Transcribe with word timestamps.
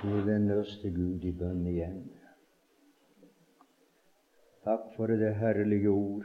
Vi 0.00 0.20
vender 0.24 0.62
oss 0.62 0.78
til 0.80 0.94
Gud 0.96 1.24
i 1.28 1.30
bønn 1.36 1.60
igjen. 1.68 1.98
Takk 4.64 4.86
for 4.94 5.12
det 5.12 5.34
herlige 5.36 5.92
ord, 5.92 6.24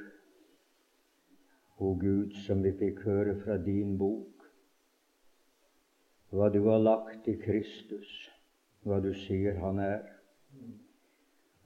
o 1.84 1.92
Gud, 2.00 2.32
som 2.46 2.64
vi 2.64 2.72
fikk 2.80 3.02
høre 3.04 3.34
fra 3.42 3.58
din 3.60 3.98
bok, 4.00 4.46
hva 6.32 6.48
du 6.56 6.62
har 6.70 6.80
lagt 6.86 7.28
i 7.28 7.36
Kristus, 7.42 8.16
hva 8.88 9.02
du 9.04 9.12
sier 9.26 9.60
han 9.60 9.84
er. 9.84 10.08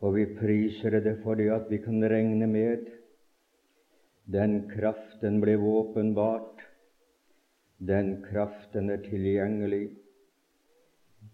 Og 0.02 0.18
vi 0.18 0.26
priser 0.34 0.98
det 1.06 1.20
fordi 1.22 1.52
at 1.54 1.70
vi 1.70 1.78
kan 1.86 2.02
regne 2.02 2.50
med 2.50 2.90
den 4.26 4.64
kraften 4.74 5.38
ble 5.46 5.60
åpenbart, 5.62 6.66
den 7.78 8.16
kraften 8.26 8.90
er 8.90 9.06
tilgjengelig 9.06 9.99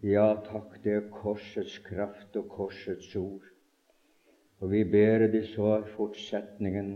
ja, 0.05 0.27
takk, 0.45 0.77
det 0.84 0.94
er 1.00 1.09
korsets 1.12 1.77
kraft 1.86 2.36
og 2.40 2.48
korsets 2.50 3.16
ord. 3.20 3.46
Og 4.62 4.72
vi 4.72 4.84
ber 4.88 5.27
det 5.34 5.44
så 5.52 5.72
av 5.80 5.90
fortsetningen 5.96 6.94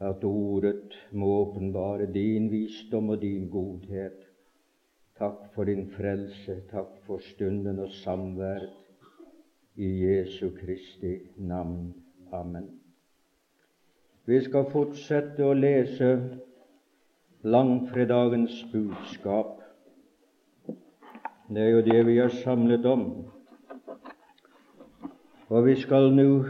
at 0.00 0.24
ordet 0.24 0.96
må 1.12 1.28
åpenbare 1.42 2.08
din 2.12 2.50
visdom 2.52 3.12
og 3.14 3.22
din 3.22 3.48
godhet. 3.52 4.26
Takk 5.20 5.50
for 5.54 5.68
din 5.68 5.86
frelse, 5.92 6.62
takk 6.70 6.96
for 7.04 7.20
stunden 7.20 7.78
og 7.78 7.92
samverd. 8.02 8.70
I 9.76 9.88
Jesu 10.04 10.50
Kristi 10.56 11.14
navn. 11.36 11.94
Amen. 12.32 12.66
Vi 14.26 14.40
skal 14.44 14.66
fortsette 14.72 15.44
å 15.46 15.54
lese 15.56 16.10
langfredagens 17.42 18.58
budskap. 18.72 19.59
Det 21.50 21.62
er 21.62 21.68
jo 21.68 21.80
det 21.82 22.06
vi 22.06 22.18
er 22.22 22.28
samlet 22.28 22.84
om. 22.86 23.00
Og 25.50 25.64
vi 25.66 25.72
skal 25.80 26.12
nå 26.14 26.44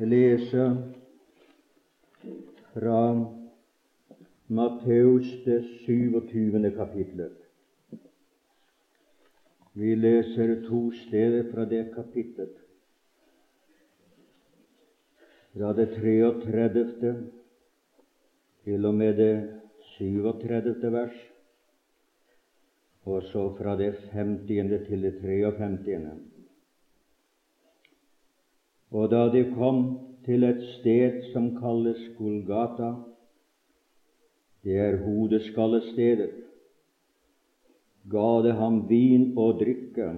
lese 0.00 0.68
fra 2.70 3.02
Matteus 4.48 5.28
det 5.44 5.58
27. 5.84 6.72
kapitlet. 6.78 7.36
Vi 9.76 9.94
leser 9.94 10.56
to 10.64 10.82
steder 11.04 11.52
fra 11.52 11.68
det 11.68 11.84
kapitlet. 11.92 12.56
Fra 15.52 15.76
det 15.76 15.90
33. 16.00 17.14
til 18.64 18.84
og 18.86 18.94
med 18.94 19.16
det 19.20 19.32
37. 19.98 20.92
vers 20.92 21.35
og 23.06 23.22
så 23.30 23.48
fra 23.54 23.76
det 23.78 23.94
50. 24.10 24.46
til 24.88 25.02
det 25.02 25.14
53. 25.22 26.16
Og 28.90 29.10
da 29.10 29.26
de 29.30 29.44
kom 29.54 29.82
til 30.26 30.44
et 30.44 30.62
sted 30.78 31.22
som 31.32 31.52
kalles 31.60 32.00
Golgata, 32.18 32.94
det 34.66 34.78
er 34.82 34.98
hodeskallestedet, 35.04 36.32
ga 38.10 38.42
det 38.42 38.54
ham 38.58 38.82
vin 38.88 39.32
og 39.38 39.60
drikke 39.62 40.10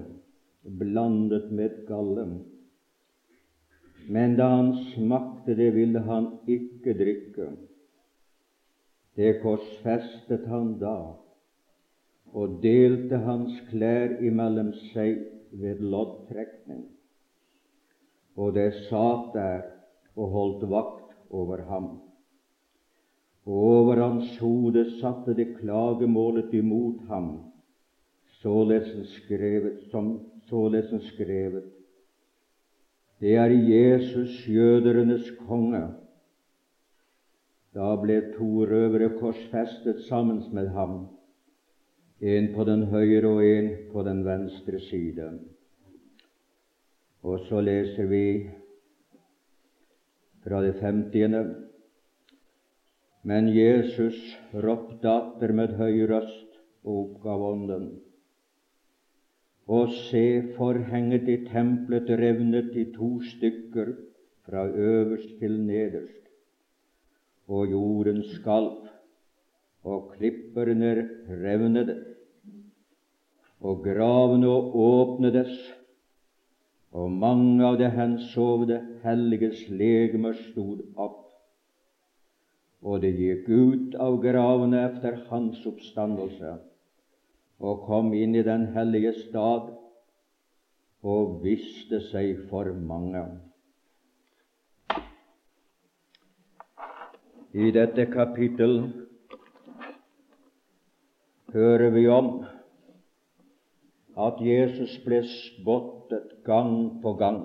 blandet 0.81 1.53
med 1.53 1.85
galle. 1.89 2.27
Men 4.09 4.37
da 4.37 4.49
han 4.49 4.73
smakte 4.95 5.57
det, 5.57 5.75
ville 5.75 6.01
han 6.01 6.31
ikke 6.49 6.97
drikke. 6.97 7.53
Det 9.17 9.41
korsfestet 9.43 10.47
han 10.49 10.79
da 10.81 11.28
og 12.33 12.61
delte 12.63 13.21
hans 13.25 13.57
klær 13.71 14.19
imellom 14.25 14.73
seg 14.91 15.23
ved 15.53 15.81
loddtrekning. 15.81 16.85
Og 18.39 18.55
det 18.55 18.71
satt 18.89 19.33
der 19.35 19.65
og 20.19 20.35
holdt 20.35 20.69
vakt 20.71 21.17
over 21.31 21.65
ham. 21.71 21.89
Og 23.49 23.65
over 23.65 24.03
hans 24.03 24.37
hode 24.43 24.85
satte 24.99 25.35
det 25.35 25.55
klagemålet 25.57 26.53
imot 26.55 27.01
ham, 27.09 27.31
således 28.43 29.09
skrevet, 29.17 29.89
skrevet. 31.15 31.65
Det 33.19 33.35
er 33.35 33.51
Jesus, 33.51 34.45
jøderenes 34.47 35.31
konge. 35.49 35.89
Da 37.75 37.95
ble 37.99 38.21
to 38.37 38.67
røvere 38.69 39.11
korsfestet 39.19 40.05
sammen 40.07 40.45
med 40.53 40.69
ham 40.77 41.09
en 42.21 42.51
på 42.55 42.65
den 42.67 42.87
høyre 42.91 43.29
og 43.29 43.45
en 43.47 43.71
på 43.93 44.03
den 44.03 44.25
venstre 44.27 44.81
side. 44.81 45.29
Og 47.23 47.47
så 47.47 47.61
leser 47.61 48.07
vi 48.11 48.51
fra 50.45 50.63
det 50.65 50.75
femtiende. 50.81 51.45
Men 53.23 53.51
Jesus 53.53 54.19
ropte 54.55 55.11
atter 55.11 55.53
med 55.53 55.75
høy 55.79 56.07
røst 56.11 56.61
og 56.85 56.99
oppgav 56.99 57.43
ånden. 57.53 57.89
Og 59.69 59.91
se, 60.09 60.55
forhenget 60.57 61.29
i 61.29 61.43
tempelet 61.51 62.09
revnet 62.09 62.71
i 62.73 62.87
to 62.95 63.19
stykker 63.21 63.93
fra 64.47 64.65
øverst 64.67 65.35
til 65.41 65.59
nederst, 65.61 66.23
og 67.49 67.71
jorden 67.71 68.23
skalv, 68.33 68.89
og 69.85 70.15
klipperne 70.17 70.95
revnede 71.29 71.97
og 73.61 73.83
gravene 73.85 74.49
åpnedes, 74.49 75.55
og 76.95 77.11
mange 77.13 77.65
av 77.67 77.77
det 77.81 77.91
hensovne 77.93 78.79
helliges 79.03 79.65
legemer 79.69 80.37
stod 80.49 80.85
opp. 80.97 81.25
Og 82.83 83.03
det 83.03 83.11
gikk 83.19 83.49
ut 83.51 83.97
av 83.99 84.21
gravene 84.23 84.85
etter 84.87 85.19
hans 85.29 85.65
oppstandelse 85.67 86.55
og 87.59 87.83
kom 87.89 88.13
inn 88.15 88.37
i 88.39 88.45
den 88.47 88.69
hellige 88.75 89.13
stad 89.25 89.73
og 91.03 91.41
viste 91.43 91.99
seg 92.07 92.45
for 92.51 92.71
mange. 92.71 93.25
I 97.59 97.73
dette 97.75 98.07
kapittel 98.13 98.79
hører 101.53 101.91
vi 101.91 102.07
om 102.13 102.33
at 104.19 104.41
Jesus 104.43 104.99
ble 105.05 105.23
spottet 105.29 106.35
gang 106.45 107.01
på 107.03 107.15
gang. 107.21 107.43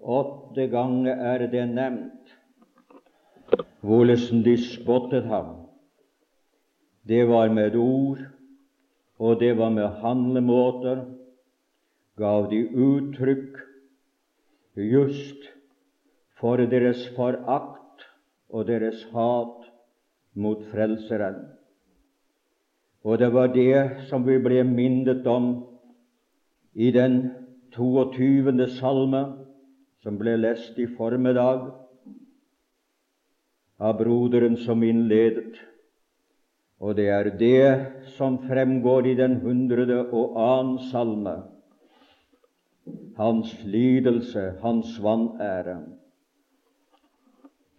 Åtte 0.00 0.66
ganger 0.72 1.24
er 1.32 1.46
det 1.52 1.66
nevnt 1.72 2.36
hvordan 3.80 4.44
de 4.44 4.56
spottet 4.62 5.24
ham. 5.24 5.56
Det 7.08 7.24
var 7.28 7.48
med 7.48 7.76
ord, 7.76 8.20
og 9.18 9.40
det 9.40 9.56
var 9.58 9.70
med 9.70 9.88
handlemåter, 10.02 11.04
gav 12.16 12.50
de 12.50 12.60
uttrykk 12.68 13.56
just 14.76 15.48
for 16.40 16.56
deres 16.56 17.08
forakt 17.16 18.04
og 18.48 18.66
deres 18.68 19.02
hat 19.12 19.66
mot 20.34 20.62
Frelseren. 20.70 21.59
Og 23.04 23.18
det 23.18 23.30
var 23.32 23.52
det 23.54 24.06
som 24.10 24.26
vi 24.26 24.36
ble 24.42 24.62
minnet 24.68 25.26
om 25.26 25.52
i 26.74 26.90
den 26.92 27.30
22. 27.72 28.66
salme 28.76 29.22
som 30.02 30.18
ble 30.20 30.36
lest 30.36 30.78
i 30.80 30.88
formiddag 30.98 31.70
av 33.80 33.96
broderen 33.96 34.58
som 34.60 34.82
innledet. 34.84 35.56
Og 36.80 36.96
det 36.96 37.08
er 37.12 37.30
det 37.40 38.12
som 38.16 38.38
fremgår 38.48 39.10
i 39.10 39.16
den 39.16 39.38
hundrede 39.40 40.02
og 40.16 40.36
annen 40.40 40.78
salme. 40.90 41.36
Hans 43.16 43.52
lidelse, 43.64 44.54
hans 44.62 44.96
vanære. 45.02 45.76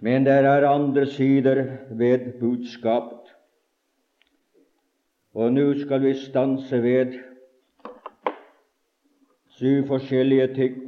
Men 0.02 0.26
det 0.26 0.34
er 0.34 0.70
andre 0.70 1.06
sider 1.06 1.64
ved 1.90 2.40
budskapet. 2.40 3.21
Og 5.34 5.54
nå 5.54 5.66
skal 5.80 6.02
vi 6.04 6.14
stanse 6.20 6.82
ved 6.84 7.14
syv 9.56 9.86
forskjellige 9.88 10.48
ting. 10.56 10.80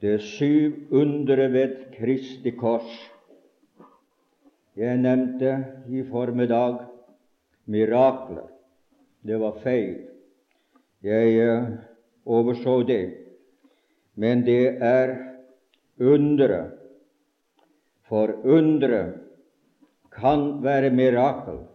Det 0.00 0.20
syv 0.20 0.92
undre 0.92 1.48
ved 1.52 1.76
Kristi 1.96 2.50
kors. 2.50 2.90
Jeg 4.76 4.98
nevnte 5.00 5.54
i 5.88 6.02
formiddag 6.10 6.78
mirakler. 7.66 8.48
Det 9.26 9.40
var 9.40 9.56
feil. 9.64 9.96
Jeg 11.02 11.38
eh, 11.40 11.72
overså 12.26 12.82
det. 12.82 13.14
Men 14.14 14.44
det 14.44 14.76
er 14.80 15.16
undre. 16.00 16.70
For 18.08 18.32
undre 18.44 19.02
kan 20.12 20.62
være 20.64 20.90
mirakel. 20.90 21.69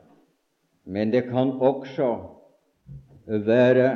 Men 0.85 1.11
det 1.11 1.25
kan 1.29 1.51
også 1.59 2.09
være 3.25 3.89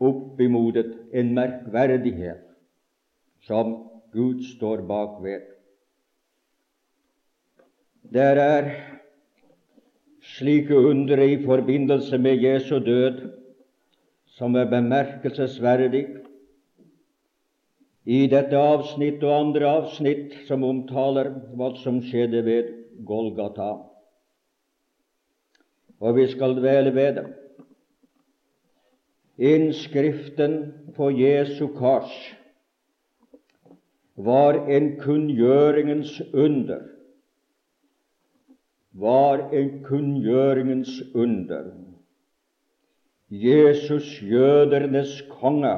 oppimot 0.00 0.78
en 1.12 1.34
merkverdighet 1.36 2.42
som 3.44 3.74
Gud 4.12 4.42
står 4.56 4.86
bak 4.88 5.20
ved. 5.22 5.40
Der 8.14 8.40
er 8.40 8.70
slike 10.24 10.76
undre 10.76 11.28
i 11.30 11.40
forbindelse 11.44 12.18
med 12.18 12.42
Jesu 12.42 12.78
død 12.78 13.30
som 14.26 14.56
er 14.56 14.70
bemerkelsesverdig 14.70 16.06
i 18.04 18.26
dette 18.28 18.56
avsnitt 18.58 19.22
og 19.24 19.34
andre 19.36 19.68
avsnitt 19.80 20.34
som 20.48 20.64
omtaler 20.66 21.30
hva 21.56 21.70
som 21.80 22.00
skjedde 22.04 22.42
ved 22.44 22.72
Golgata. 23.06 23.93
Og 26.04 26.18
vi 26.18 26.26
skal 26.28 26.56
dvele 26.58 26.92
ved 26.94 27.14
dem. 27.16 27.30
Innskriften 29.38 30.58
på 30.96 31.08
Jesu 31.10 31.66
kors 31.74 32.12
var 34.14 34.60
en 34.70 34.92
kunngjøringens 35.00 36.20
under. 36.32 36.84
Var 38.92 39.48
en 39.56 39.72
kunngjøringens 39.88 41.00
under. 41.14 41.72
Jesus 43.30 44.20
jødernes 44.22 45.16
konge 45.40 45.74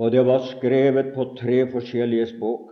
og 0.00 0.12
det 0.12 0.22
var 0.24 0.46
skrevet 0.48 1.12
på 1.12 1.24
tre 1.36 1.66
forskjellige 1.68 2.30
språk. 2.32 2.70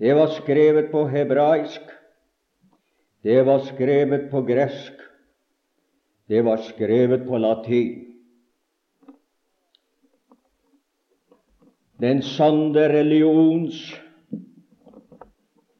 Det 0.00 0.14
var 0.16 0.30
skrevet 0.32 0.88
på 0.90 1.02
hebraisk, 1.12 1.82
det 3.22 3.42
var 3.46 3.58
skrevet 3.66 4.30
på 4.30 4.42
gresk, 4.46 4.92
det 6.28 6.42
var 6.44 6.56
skrevet 6.56 7.26
på 7.26 7.38
latin. 7.38 8.04
Den 11.98 12.22
sanne 12.22 12.84
religions 12.92 13.80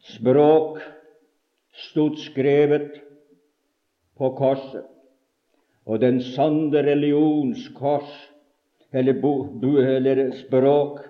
språk 0.02 0.80
stod 1.72 2.16
skrevet 2.18 2.96
på 4.18 4.32
korset, 4.34 4.88
og 5.86 6.00
den 6.02 6.18
sanne 6.34 6.82
religions 6.82 7.68
kors 7.76 8.10
eller, 8.92 9.14
bo, 9.20 9.34
eller 9.78 10.30
språk, 10.40 11.04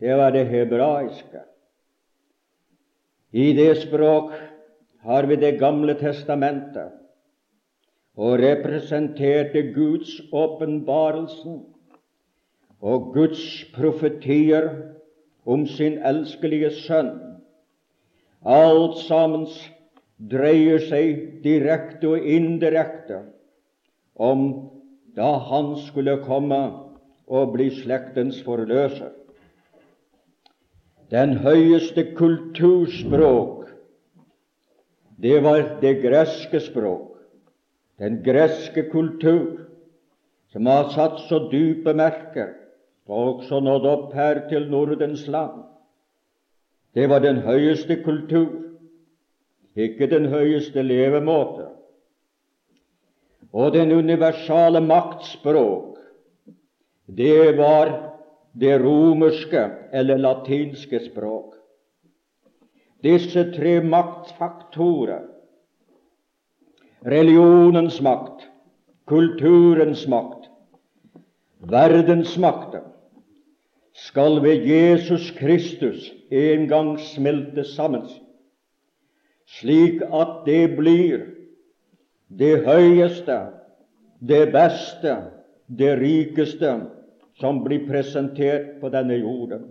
det 0.00 0.16
var 0.18 0.34
det 0.34 0.48
hebraiske. 0.50 1.44
I 3.32 3.52
det 3.56 3.76
språk 3.86 4.32
har 5.02 5.26
vi 5.26 5.36
Det 5.36 5.58
gamle 5.58 5.94
testamentet, 5.94 6.92
og 8.16 8.38
representerte 8.38 9.62
Guds 9.74 10.20
åpenbarelsen 10.32 11.62
og 12.80 13.12
Guds 13.14 13.64
profetier 13.74 14.68
om 15.46 15.66
sin 15.66 15.98
elskelige 16.04 16.70
sønn. 16.70 17.14
Alt 18.44 18.98
sammen 19.06 19.46
dreier 20.30 20.82
seg 20.90 21.42
direkte 21.42 22.10
og 22.14 22.26
indirekte 22.26 23.22
om 24.14 24.46
da 25.16 25.32
han 25.48 25.74
skulle 25.86 26.20
komme 26.26 26.60
og 27.26 27.52
bli 27.56 27.70
slektens 27.74 28.42
forløser. 28.44 29.10
Den 31.12 31.36
høyeste 31.44 32.06
kulturspråk, 32.16 33.71
det 35.22 35.38
var 35.40 35.78
det 35.80 35.94
greske 36.02 36.60
språk, 36.60 37.14
den 37.98 38.22
greske 38.26 38.82
kultur, 38.90 39.68
som 40.52 40.66
har 40.66 40.90
satt 40.92 41.20
så 41.28 41.46
dype 41.52 41.94
merker 41.94 42.50
og 43.06 43.38
også 43.38 43.60
nådd 43.62 43.86
opp 43.88 44.16
her 44.16 44.42
til 44.50 44.66
Nordens 44.70 45.24
land. 45.30 45.62
Det 46.94 47.08
var 47.08 47.22
den 47.24 47.40
høyeste 47.46 47.96
kultur, 48.04 48.50
ikke 49.76 50.10
den 50.10 50.28
høyeste 50.32 50.82
levemåte. 50.84 51.70
Og 53.52 53.72
den 53.72 53.92
universale 53.92 54.80
maktspråk, 54.80 55.96
det 57.06 57.56
var 57.58 57.94
det 58.52 58.78
romerske 58.82 59.64
eller 59.92 60.20
latinske 60.20 61.00
språk. 61.06 61.61
Disse 63.02 63.50
tre 63.52 63.80
maktfaktorer 63.82 65.32
religionens 67.02 68.00
makt, 68.00 68.46
kulturens 69.10 70.06
makt, 70.06 70.46
verdens 71.66 72.36
makt, 72.38 72.78
skal 73.92 74.40
ved 74.42 74.66
Jesus 74.66 75.30
Kristus 75.36 76.12
en 76.30 76.68
gang 76.68 76.94
smelte 76.98 77.64
sammen, 77.64 78.06
slik 79.58 80.00
at 80.06 80.46
det 80.46 80.76
blir 80.78 81.26
det 82.30 82.62
høyeste, 82.64 83.38
det 84.22 84.46
beste, 84.54 85.16
det 85.66 85.98
rikeste 86.00 86.70
som 87.40 87.60
blir 87.64 87.84
presentert 87.88 88.78
på 88.80 88.88
denne 88.94 89.18
jorden. 89.18 89.66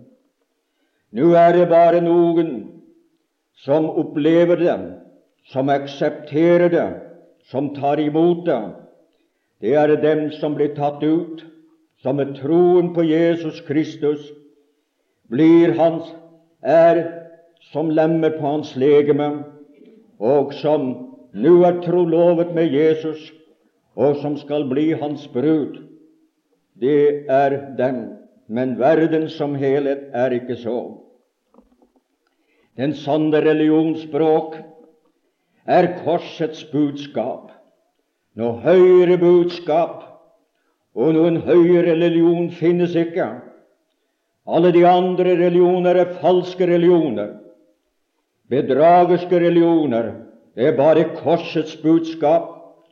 Nå 1.12 1.32
er 1.36 1.56
det 1.56 1.66
bare 1.72 2.00
noen 2.04 2.81
som 3.54 3.86
opplever 3.86 4.56
det, 4.56 4.78
som 5.52 5.68
aksepterer 5.68 6.68
det, 6.68 6.88
som 7.50 7.74
tar 7.74 8.00
imot 8.00 8.46
det. 8.46 8.60
Det 9.60 9.74
er 9.74 9.96
dem 10.02 10.30
som 10.40 10.54
blir 10.54 10.74
tatt 10.74 11.02
ut, 11.02 11.44
som 12.02 12.16
med 12.18 12.34
troen 12.40 12.92
på 12.94 13.04
Jesus 13.06 13.60
Kristus 13.66 14.24
blir 15.30 15.76
hans, 15.78 16.08
er 16.62 17.04
som 17.72 17.90
lemmer 17.90 18.34
på 18.38 18.46
hans 18.46 18.74
legeme, 18.76 19.44
og 20.18 20.52
som 20.58 20.90
nå 21.32 21.54
er 21.66 21.80
trolovet 21.84 22.54
med 22.54 22.74
Jesus, 22.74 23.30
og 23.94 24.18
som 24.22 24.36
skal 24.40 24.66
bli 24.70 24.92
hans 24.98 25.28
brud 25.30 25.82
det 26.82 27.24
er 27.28 27.76
dem, 27.78 27.96
men 28.48 28.78
verden 28.78 29.28
som 29.30 29.54
helhet 29.54 30.10
er 30.12 30.30
ikke 30.34 30.56
så. 30.56 30.78
Den 32.78 32.94
sanne 32.96 33.42
religionsspråk 33.44 34.56
er 35.68 35.88
korsets 36.04 36.64
budskap. 36.72 37.50
Noe 38.38 38.62
høyere 38.64 39.18
budskap 39.20 40.06
og 40.96 41.12
noen 41.16 41.42
høyere 41.44 41.98
religion 41.98 42.48
finnes 42.56 42.96
ikke. 42.96 43.28
Alle 44.48 44.72
de 44.74 44.82
andre 44.88 45.36
religioner 45.38 46.00
er 46.00 46.16
falske 46.22 46.66
religioner, 46.66 47.36
bedragerske 48.50 49.38
religioner. 49.38 50.14
Det 50.56 50.72
er 50.72 50.76
bare 50.76 51.10
korsets 51.20 51.76
budskap 51.80 52.48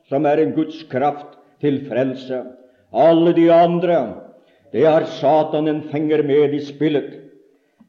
som 0.09 0.29
er 0.29 0.45
en 0.45 0.55
Guds 0.55 0.83
kraft 0.93 1.39
til 1.61 1.83
frelse. 1.89 2.45
Alle 2.93 3.33
de 3.37 3.49
andre, 3.53 3.99
det 4.73 4.87
har 4.87 5.09
Satan 5.19 5.69
en 5.69 5.83
finger 5.91 6.23
med 6.27 6.55
i 6.55 6.63
spillet. 6.69 7.30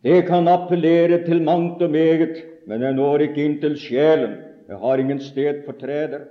Det 0.03 0.25
kan 0.27 0.47
appellere 0.47 1.23
til 1.25 1.43
mangt 1.43 1.81
og 1.81 1.91
meget, 1.91 2.43
men 2.67 2.81
det 2.81 2.95
når 2.95 3.27
ikke 3.27 3.43
inn 3.45 3.59
til 3.61 3.77
sjelen. 3.77 4.37
Det 4.67 4.79
har 4.79 4.97
ingen 4.97 5.19
sted 5.19 5.61
for 5.65 5.77
treder. 5.77 6.25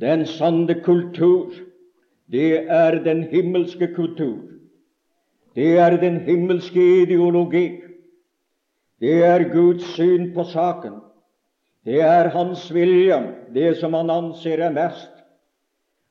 Den 0.00 0.26
sanne 0.26 0.80
kultur, 0.80 1.52
det 2.32 2.70
er 2.70 3.02
den 3.04 3.22
himmelske 3.22 3.92
kultur. 3.94 4.38
Det 5.54 5.78
er 5.78 5.96
den 6.00 6.20
himmelske 6.20 7.02
ideologi. 7.02 7.82
Det 9.00 9.24
er 9.24 9.48
Guds 9.52 9.84
syn 9.94 10.32
på 10.34 10.44
saken. 10.44 11.00
Det 11.84 12.00
er 12.00 12.30
Hans 12.30 12.74
vilje, 12.74 13.18
det 13.54 13.76
som 13.76 13.94
han 13.94 14.10
anser 14.10 14.62
er 14.62 14.70
mest 14.70 15.10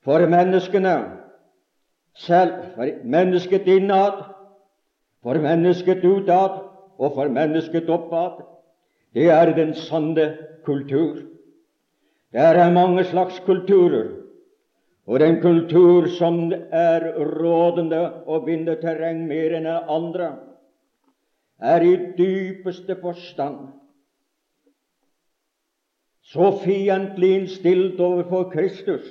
for 0.04 0.28
menneskene 0.28 0.96
selv, 2.14 2.54
for 2.76 2.90
mennesket 3.04 3.68
innad, 3.68 4.24
for 5.24 5.38
mennesket 5.42 6.04
utad 6.06 6.62
og 6.98 7.16
for 7.16 7.30
mennesket 7.30 7.90
oppad. 7.90 8.42
Det 9.14 9.28
er 9.30 9.54
den 9.56 9.74
sanne 9.76 10.38
kultur. 10.66 11.20
Det 12.32 12.42
er 12.42 12.72
mange 12.72 13.04
slags 13.04 13.40
kulturer, 13.46 14.14
og 15.06 15.20
den 15.20 15.42
kultur 15.42 16.08
som 16.16 16.54
er 16.72 17.12
rådende 17.18 18.24
og 18.26 18.46
vinner 18.48 18.80
terreng 18.80 19.26
mer 19.28 19.58
enn 19.58 19.68
andre, 19.68 20.32
er 21.60 21.84
i 21.84 21.96
dypeste 22.18 22.96
forstand 23.02 23.68
så 26.32 26.52
fiendtlig 26.64 27.34
innstilt 27.36 28.00
overfor 28.00 28.48
Kristus 28.54 29.04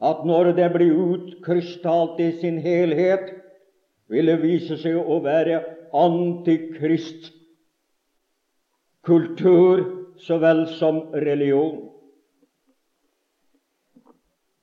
at 0.00 0.22
når 0.24 0.52
det 0.56 0.68
blir 0.72 0.96
utkrystalt 0.96 2.20
i 2.22 2.30
sin 2.40 2.60
helhet, 2.62 3.39
vil 4.10 4.26
det 4.26 4.40
vise 4.42 4.78
seg 4.80 4.98
å 4.98 5.20
være 5.22 5.60
antikrist 5.96 7.30
kultur 9.06 9.84
så 10.20 10.38
vel 10.42 10.66
som 10.78 11.02
religion. 11.14 11.86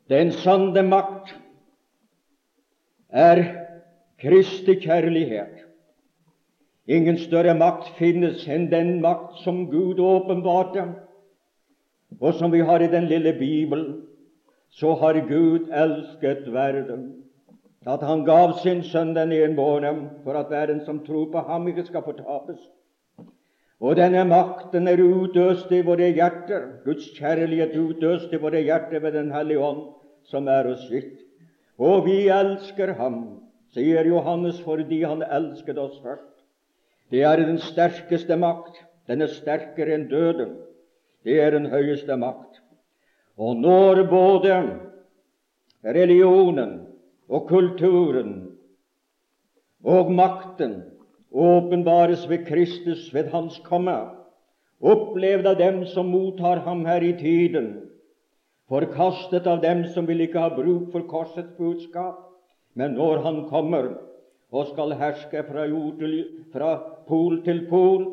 Den 0.07 0.31
sanne 0.31 0.83
makt 0.87 1.33
er 3.09 3.41
Kristi 4.17 4.77
kjærlighet. 4.81 5.63
Ingen 6.87 7.17
større 7.19 7.53
makt 7.57 7.89
finnes 7.97 8.45
enn 8.47 8.69
den 8.71 8.95
makt 9.03 9.41
som 9.43 9.65
Gud 9.71 9.99
åpenbarte, 9.99 10.85
og 12.19 12.37
som 12.39 12.53
vi 12.53 12.63
har 12.63 12.81
i 12.81 12.91
den 12.91 13.09
lille 13.11 13.33
Bibelen. 13.35 14.03
Så 14.69 14.93
har 14.99 15.19
Gud 15.27 15.67
elsket 15.71 16.47
verden, 16.53 17.26
at 17.87 18.03
han 18.03 18.25
gav 18.27 18.57
sin 18.59 18.81
sønn 18.83 19.13
den 19.15 19.31
enbårne, 19.31 19.93
for 20.23 20.35
at 20.35 20.49
verden 20.51 20.81
som 20.85 20.99
tror 21.05 21.29
på 21.31 21.43
ham, 21.47 21.67
ikke 21.71 21.85
skal 21.87 22.03
fortapes. 22.03 22.59
Og 23.79 23.95
denne 23.95 24.23
makten 24.27 24.89
er 24.89 24.99
utøst 24.99 25.71
i 25.71 25.83
våre 25.85 26.09
hjerter, 26.17 26.65
Guds 26.83 27.05
kjærlighet 27.15 27.77
utøst 27.77 28.33
i 28.33 28.41
våre 28.41 28.63
hjerter 28.65 28.99
ved 28.99 29.13
Den 29.13 29.31
hellige 29.31 29.61
ånd, 29.63 29.83
som 30.25 30.47
er 30.47 30.67
oss 30.67 30.87
gitt. 30.91 31.21
Og 31.77 32.05
vi 32.09 32.25
elsker 32.33 32.95
ham, 32.97 33.21
sier 33.71 34.09
Johannes, 34.09 34.59
fordi 34.65 35.03
han 35.03 35.21
elsket 35.23 35.77
oss 35.77 35.99
først. 36.03 36.33
Det 37.11 37.21
er 37.23 37.37
den 37.39 37.61
sterkeste 37.61 38.35
makt. 38.35 38.81
Den 39.07 39.21
er 39.21 39.31
sterkere 39.31 39.93
enn 39.95 40.09
døden. 40.09 40.57
Det 41.23 41.39
er 41.39 41.53
den 41.55 41.69
høyeste 41.71 42.17
makt. 42.19 42.59
Og 43.37 43.55
når 43.61 44.03
både 44.09 44.57
religionen 45.85 46.86
og 47.27 47.47
kulturen 47.49 48.35
og 49.83 50.11
makten 50.11 50.79
åpenbares 51.31 52.29
ved 52.29 52.45
Kristus 52.47 53.13
ved 53.13 53.29
Hans 53.31 53.59
komme, 53.65 53.95
opplevd 54.81 55.47
av 55.47 55.59
dem 55.59 55.83
som 55.91 56.09
mottar 56.11 56.63
ham 56.65 56.85
her 56.85 57.03
i 57.03 57.13
tiden, 57.19 57.69
forkastet 58.69 59.47
av 59.47 59.61
dem 59.61 59.85
som 59.93 60.07
vil 60.07 60.23
ikke 60.25 60.43
ha 60.43 60.53
bruk 60.55 60.91
for 60.91 61.07
korsets 61.09 61.53
budskap, 61.57 62.19
men 62.73 62.95
når 62.97 63.23
Han 63.23 63.45
kommer, 63.49 63.95
og 64.51 64.67
skal 64.71 64.93
herske 64.95 65.43
fra, 65.43 65.65
til, 65.99 66.15
fra 66.53 66.75
pol 67.07 67.41
til 67.43 67.65
pol, 67.69 68.05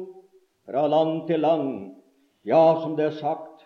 fra 0.67 0.87
land 0.89 1.27
til 1.29 1.41
land. 1.41 1.93
Ja, 2.45 2.81
som 2.83 2.97
det 2.97 3.07
er 3.07 3.19
sagt 3.21 3.63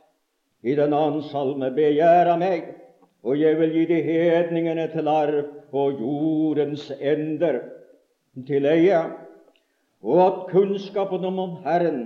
i 0.63 0.75
den 0.75 0.93
annen 0.93 1.23
salme, 1.31 1.71
begjær 1.75 2.35
av 2.35 2.39
meg, 2.43 2.75
og 3.23 3.41
jeg 3.41 3.59
vil 3.59 3.73
gi 3.75 3.85
de 3.91 4.03
hedningene 4.03 4.87
til 4.93 5.09
arv 5.09 5.45
og 5.73 6.01
jordens 6.01 6.91
ender 7.01 7.61
til 8.47 8.67
eie, 8.71 9.01
og 10.03 10.21
at 10.27 10.45
kunnskapen 10.53 11.25
om 11.25 11.59
Herren 11.65 12.05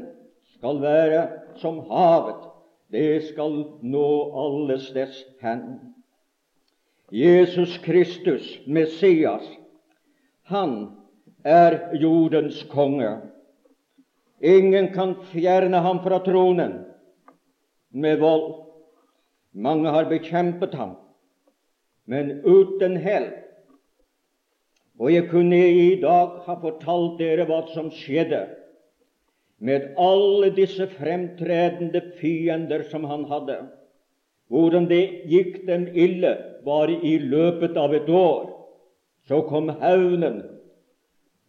skal 0.54 0.80
være 0.80 1.26
som 1.60 1.82
havet, 1.90 2.48
det 2.92 3.24
skal 3.28 3.64
nå 3.82 4.08
alles 4.44 4.90
dess 4.92 5.24
hen. 5.42 5.80
Jesus 7.12 7.78
Kristus, 7.84 8.58
Messias, 8.66 9.44
han 10.48 10.88
er 11.44 11.96
jordens 12.00 12.62
konge. 12.70 13.18
Ingen 14.40 14.88
kan 14.94 15.14
fjerne 15.32 15.82
ham 15.84 16.00
fra 16.02 16.18
tronen 16.24 16.80
med 17.90 18.16
vold. 18.18 18.48
Mange 19.52 19.90
har 19.92 20.08
bekjempet 20.08 20.74
ham, 20.74 20.96
men 22.06 22.40
uten 22.44 22.96
hell. 22.96 23.28
Og 25.00 25.12
jeg 25.12 25.28
kunne 25.30 25.58
i 25.58 25.94
dag 26.00 26.42
ha 26.46 26.56
fortalt 26.60 27.18
dere 27.18 27.46
hva 27.48 27.62
som 27.72 27.90
skjedde 27.94 28.44
med 29.62 29.92
alle 30.00 30.50
disse 30.54 30.86
fremtredende 30.98 32.02
fiender 32.18 32.84
som 32.90 33.06
han 33.06 33.24
hadde. 33.30 33.58
Hvordan 34.52 34.88
det 34.90 35.02
gikk 35.30 35.62
dem 35.68 35.86
ille 35.94 36.34
bare 36.66 36.98
i 36.98 37.16
løpet 37.18 37.78
av 37.78 37.94
et 37.96 38.08
år. 38.10 38.50
Så 39.28 39.40
kom 39.48 39.70
hevnen. 39.80 40.42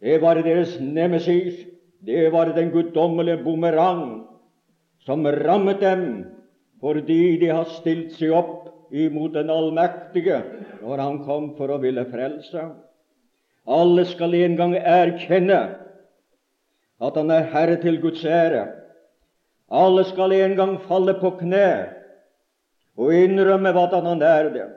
Det 0.00 0.20
var 0.22 0.40
deres 0.46 0.78
nemesis. 0.80 1.58
Det 2.04 2.30
var 2.32 2.52
den 2.54 2.70
guddommelige 2.70 3.42
bumerang 3.44 4.24
som 5.04 5.26
rammet 5.26 5.80
dem 5.80 6.06
fordi 6.80 7.38
de 7.40 7.48
har 7.48 7.64
stilt 7.78 8.12
seg 8.18 8.34
opp 8.36 8.73
imot 8.90 9.34
den 9.34 9.50
allmektige 9.50 10.42
når 10.82 11.02
han 11.02 11.18
kom 11.24 11.52
for 11.56 11.72
å 11.72 11.80
ville 11.82 12.04
frelse. 12.10 12.68
Alle 13.64 14.04
skal 14.04 14.34
en 14.36 14.56
gang 14.58 14.74
erkjenne 14.76 15.60
at 17.04 17.16
han 17.18 17.30
er 17.32 17.50
herre 17.52 17.76
til 17.82 18.00
Guds 18.02 18.24
ære. 18.24 18.66
Alle 19.72 20.04
skal 20.04 20.32
en 20.36 20.56
gang 20.56 20.74
falle 20.88 21.16
på 21.20 21.32
kne 21.40 21.68
og 23.00 23.14
innrømme 23.16 23.72
hva 23.74 23.88
han 23.94 24.22
er 24.22 24.50
det. 24.54 24.68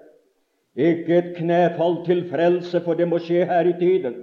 Ikke 0.77 1.17
et 1.17 1.29
knefall 1.37 2.03
til 2.05 2.27
frelse, 2.29 2.79
for 2.85 2.93
det 2.93 3.07
må 3.09 3.17
skje 3.21 3.45
her 3.49 3.65
i 3.65 3.73
tiden. 3.79 4.21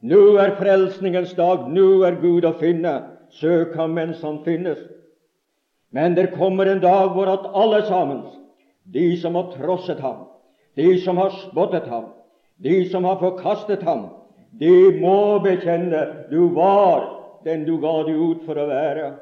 Nå 0.00 0.36
er 0.40 0.54
frelsningens 0.56 1.34
dag, 1.36 1.66
nå 1.68 2.02
er 2.06 2.20
Gud 2.22 2.46
å 2.46 2.54
finne. 2.60 2.94
Søk 3.34 3.74
ham 3.78 3.96
mens 3.98 4.22
han 4.22 4.40
finnes. 4.46 4.78
Men 5.90 6.14
det 6.14 6.30
kommer 6.36 6.70
en 6.70 6.82
dag 6.82 7.10
hvor 7.14 7.30
at 7.30 7.50
alle 7.54 7.82
sammen, 7.86 8.22
de 8.92 9.16
som 9.20 9.34
har 9.38 9.52
trosset 9.54 10.00
ham, 10.00 10.26
de 10.76 10.98
som 11.04 11.18
har 11.18 11.30
spottet 11.46 11.86
ham, 11.88 12.10
de 12.62 12.84
som 12.90 13.04
har 13.04 13.20
forkastet 13.20 13.82
ham, 13.82 14.08
de 14.60 15.00
må 15.00 15.38
bekjenne 15.44 16.28
du 16.30 16.50
var 16.54 17.06
den 17.44 17.64
du 17.64 17.78
ga 17.80 18.00
deg 18.06 18.16
ut 18.18 18.46
for 18.46 18.58
å 18.58 18.68
være. 18.68 19.12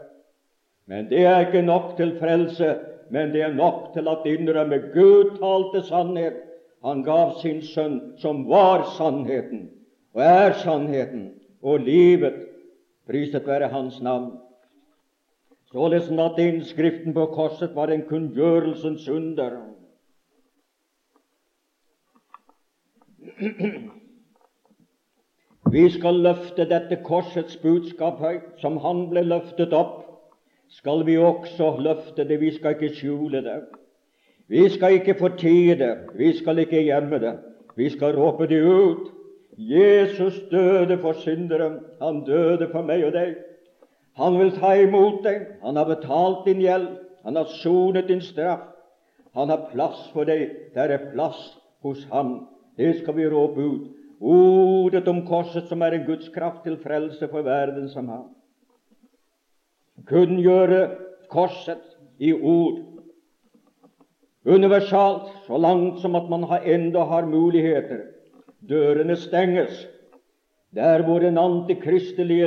Men 0.88 1.10
det 1.10 1.26
er 1.28 1.46
ikke 1.46 1.62
nok 1.62 1.96
til 1.98 2.16
frelse 2.18 2.72
men 3.10 3.32
det 3.32 3.42
er 3.42 3.54
nok 3.54 3.92
til 3.94 4.08
at 4.08 4.26
innrømme 4.28 4.78
Gud 4.92 5.38
talte 5.38 5.82
sannhet. 5.86 6.44
Han 6.84 7.02
gav 7.02 7.38
sin 7.42 7.62
sønn, 7.64 8.00
som 8.22 8.44
var 8.48 8.84
sannheten, 8.96 9.68
og 10.14 10.22
er 10.22 10.54
sannheten, 10.62 11.32
og 11.62 11.80
livet. 11.82 12.44
Priset 13.08 13.46
være 13.48 13.70
Hans 13.72 13.98
navn. 14.04 14.36
Således 15.72 16.10
at 16.10 16.38
innskriften 16.38 17.14
på 17.14 17.26
korset 17.26 17.74
var 17.74 17.86
en 17.92 18.02
kunngjørelsens 18.08 19.08
under. 19.08 19.50
Vi 25.72 25.90
skal 25.90 26.14
løfte 26.14 26.64
dette 26.64 26.96
korsets 27.04 27.56
budskap 27.56 28.22
høyt, 28.24 28.54
som 28.62 28.78
han 28.80 29.08
ble 29.10 29.26
løftet 29.28 29.76
opp 29.76 30.06
skal 30.68 31.04
vi 31.06 31.16
også 31.16 31.76
løfte 31.80 32.24
det. 32.28 32.40
Vi 32.40 32.50
skal 32.56 32.76
ikke 32.76 32.94
skjule 32.94 33.42
det. 33.44 33.60
Vi 34.48 34.68
skal 34.68 34.96
ikke 34.96 35.14
fortie 35.18 35.76
det. 35.76 35.94
Vi 36.16 36.32
skal 36.36 36.58
ikke 36.58 36.82
gjemme 36.82 37.18
det. 37.18 37.34
Vi 37.76 37.90
skal 37.90 38.16
råpe 38.16 38.46
det 38.48 38.62
ut. 38.62 39.12
Jesus 39.58 40.40
døde 40.50 40.98
for 40.98 41.12
syndere. 41.12 41.80
Han 42.02 42.24
døde 42.24 42.68
for 42.72 42.82
meg 42.82 43.04
og 43.04 43.12
deg. 43.12 43.36
Han 44.18 44.38
vil 44.38 44.54
ta 44.58 44.74
imot 44.76 45.22
deg. 45.24 45.44
Han 45.62 45.78
har 45.78 45.88
betalt 45.88 46.44
din 46.46 46.62
gjeld. 46.62 46.88
Han 47.24 47.38
har 47.38 47.50
sonet 47.60 48.08
din 48.08 48.22
straff. 48.24 48.66
Han 49.34 49.50
har 49.52 49.68
plass 49.72 50.08
for 50.12 50.26
deg. 50.28 50.48
Der 50.74 50.90
er 50.94 51.10
plass 51.12 51.38
hos 51.86 52.02
ham. 52.10 52.48
Det 52.78 52.96
skal 53.02 53.14
vi 53.14 53.28
råpe 53.30 53.62
ut. 53.62 53.86
Ordet 54.18 55.06
om 55.08 55.22
korset, 55.26 55.68
som 55.70 55.82
er 55.82 55.94
en 55.94 56.06
Guds 56.08 56.28
kraft 56.34 56.64
til 56.66 56.78
frelse 56.82 57.28
for 57.30 57.46
verden 57.46 57.86
som 57.92 58.08
han 58.10 58.26
kunngjøre 60.06 60.82
korset 61.30 61.82
i 62.18 62.32
ord. 62.32 62.78
Universalt, 64.48 65.28
så 65.46 65.58
langt 65.60 66.00
som 66.00 66.16
at 66.16 66.28
man 66.30 66.46
enda 66.64 67.04
har 67.04 67.26
muligheter. 67.26 68.06
Dørene 68.68 69.16
stenges. 69.16 69.86
Der 70.74 71.02
hvor 71.02 71.24
en 71.24 71.38
antikristelig 71.38 72.38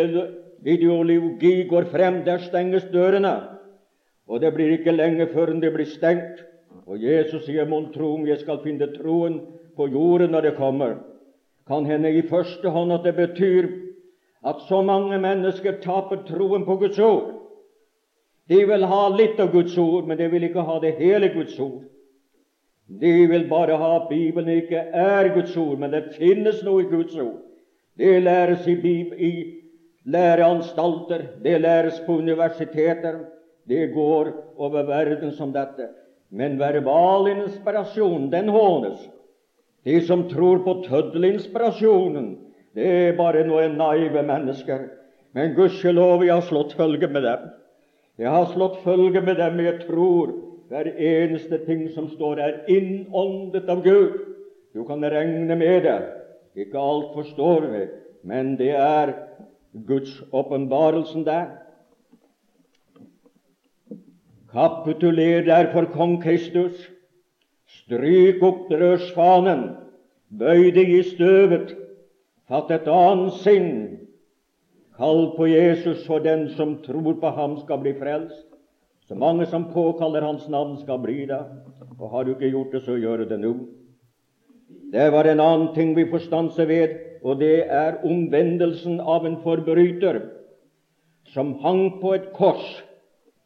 ideologi 0.66 1.68
går 1.70 1.90
frem, 1.92 2.24
der 2.26 2.38
stenges 2.38 2.86
dørene. 2.94 3.36
Og 4.28 4.42
det 4.42 4.54
blir 4.54 4.72
ikke 4.78 4.94
lenge 4.96 5.28
før 5.34 5.54
det 5.60 5.74
blir 5.74 5.90
stengt. 5.90 6.44
Og 6.88 7.02
Jesus 7.02 7.46
sier, 7.46 7.68
mon 7.68 7.92
tro 7.94 8.14
om 8.16 8.28
jeg 8.28 8.40
skal 8.40 8.62
finne 8.64 8.88
troen 8.96 9.40
på 9.76 9.88
jorden 9.92 10.32
når 10.32 10.42
det 10.42 10.58
kommer. 10.58 10.98
Kan 11.68 11.86
hende 11.86 12.12
i 12.12 12.22
første 12.28 12.70
hånd 12.70 12.94
at 12.94 13.06
det 13.06 13.16
betyr 13.16 13.70
at 14.46 14.64
så 14.68 14.82
mange 14.82 15.20
mennesker 15.22 15.78
taper 15.82 16.24
troen 16.28 16.66
på 16.66 16.76
Guds 16.82 17.00
ord. 17.00 17.30
De 18.50 18.66
vil 18.68 18.84
ha 18.86 19.02
litt 19.14 19.40
av 19.40 19.52
Guds 19.54 19.78
ord, 19.78 20.08
men 20.08 20.18
de 20.18 20.28
vil 20.32 20.44
ikke 20.44 20.66
ha 20.66 20.80
det 20.82 20.96
hele 20.98 21.30
Guds 21.34 21.60
ord. 21.60 21.84
De 23.02 23.12
vil 23.28 23.46
bare 23.50 23.78
ha 23.78 23.92
at 23.96 24.10
Bibelen 24.10 24.50
ikke 24.58 24.82
er 24.92 25.30
Guds 25.36 25.56
ord, 25.58 25.78
men 25.80 25.94
det 25.94 26.16
finnes 26.18 26.64
noe 26.66 26.84
i 26.84 26.90
Guds 26.90 27.16
ord. 27.16 27.40
Det 27.98 28.24
læres 28.24 28.68
i, 28.68 28.76
i 29.16 29.32
læreanstalter, 30.06 31.22
det 31.44 31.62
læres 31.62 32.02
på 32.06 32.18
universiteter. 32.18 33.20
Det 33.68 33.94
går 33.94 34.28
over 34.58 34.84
verden 34.84 35.32
som 35.32 35.54
dette. 35.54 35.88
Men 36.32 36.60
verbal 36.60 37.28
inspirasjon, 37.28 38.32
den 38.32 38.50
hånes. 38.50 39.10
De 39.86 40.02
som 40.06 40.30
tror 40.30 40.64
på 40.64 40.84
tøddelinspirasjonen, 40.88 42.38
det 42.76 42.88
er 42.88 43.18
bare 43.18 43.44
noen 43.48 43.76
naive 43.78 44.24
mennesker. 44.24 44.86
Men 45.34 45.56
gudskjelov, 45.56 46.24
jeg 46.26 46.34
har 46.34 46.46
slått 46.48 46.76
følge 46.78 47.08
med 47.08 47.26
dem. 47.26 47.50
Jeg 48.20 48.30
har 48.30 48.46
slått 48.54 48.80
følge 48.84 49.22
med 49.22 49.36
dem, 49.40 49.60
jeg 49.60 49.80
tror 49.88 50.34
hver 50.72 50.88
eneste 50.96 51.58
ting 51.66 51.88
som 51.92 52.08
står, 52.14 52.40
er 52.40 52.60
innåndet 52.72 53.70
av 53.70 53.82
Gud. 53.84 54.20
Du 54.74 54.84
kan 54.88 55.04
regne 55.04 55.56
med 55.56 55.84
det. 55.84 56.00
Ikke 56.56 56.80
alt 56.80 57.12
forstår 57.16 57.68
vi, 57.72 57.82
men 58.28 58.56
det 58.60 58.72
er 58.76 59.12
Guds 59.74 60.22
åpenbarelsen 60.32 61.26
der. 61.26 61.46
Kapituler 64.52 65.46
derfor 65.46 65.86
kong 65.94 66.22
Kristus. 66.24 66.90
Stryk 67.72 68.42
opp 68.44 68.68
drøsfanen, 68.68 69.70
bøy 70.28 70.74
deg 70.76 70.90
i 70.92 71.04
støvet, 71.08 71.72
fatt 72.52 72.72
et 72.76 72.88
annet 72.92 73.38
sinn. 73.40 73.72
Kall 75.00 75.30
på 75.38 75.48
Jesus, 75.48 76.04
for 76.06 76.20
den 76.20 76.50
som 76.58 76.76
tror 76.84 77.16
på 77.22 77.32
ham, 77.32 77.56
skal 77.64 77.80
bli 77.80 77.94
frelst. 77.96 78.44
Så 79.08 79.16
mange 79.16 79.48
som 79.48 79.70
påkaller 79.72 80.22
Hans 80.22 80.50
navn, 80.52 80.76
skal 80.84 81.00
bli 81.00 81.26
det. 81.26 81.40
Og 81.98 82.12
har 82.12 82.24
du 82.24 82.36
ikke 82.36 82.52
gjort 82.52 82.76
det, 82.76 82.84
så 82.84 83.00
gjør 83.00 83.24
det 83.28 83.40
nå. 83.40 83.54
Det 84.92 85.08
var 85.12 85.28
en 85.28 85.40
annen 85.40 85.72
ting 85.76 85.96
vi 85.96 86.06
får 86.12 86.28
stanse 86.28 86.68
ved, 86.68 87.00
og 87.22 87.40
det 87.40 87.68
er 87.70 88.02
omvendelsen 88.06 89.00
av 89.00 89.26
en 89.26 89.38
forbryter 89.44 90.22
som 91.34 91.54
hang 91.62 92.02
på 92.02 92.16
et 92.18 92.32
kors. 92.34 92.66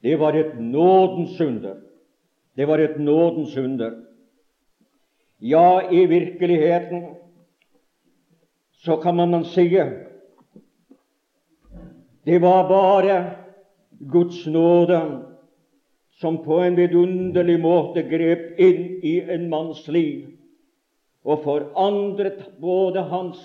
Det 0.04 0.16
var 0.20 0.38
et 0.38 0.56
nådens 0.60 1.40
under. 1.42 1.76
Det 2.56 2.68
var 2.68 2.80
et 2.80 3.00
nådens 3.00 3.58
under. 3.58 3.92
Ja, 5.42 5.92
i 5.92 6.06
virkeligheten 6.06 7.16
så 8.72 8.98
kan 8.98 9.16
man 9.16 9.44
si 9.46 9.68
det 12.26 12.42
var 12.42 12.70
bare 12.70 13.32
Guds 14.00 14.48
nåde 14.48 15.22
som 16.12 16.38
på 16.44 16.60
en 16.60 16.76
vidunderlig 16.76 17.60
måte 17.62 18.02
grep 18.02 18.60
inn 18.60 19.04
i 19.04 19.20
en 19.22 19.50
manns 19.50 19.88
liv 19.88 20.32
og 21.26 21.44
forandret 21.44 22.40
både 22.62 23.04
hans 23.12 23.42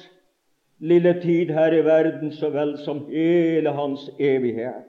lille 0.81 1.13
tid 1.21 1.53
her 1.53 1.75
i 1.77 1.85
verden 1.85 2.33
så 2.33 2.51
vel 2.51 2.77
som 2.85 3.05
hele 3.09 3.73
hans 3.77 4.09
evighet. 4.19 4.89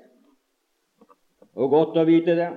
Og 1.55 1.69
godt 1.69 1.97
å 1.99 2.07
vite 2.07 2.35
det. 2.39 2.51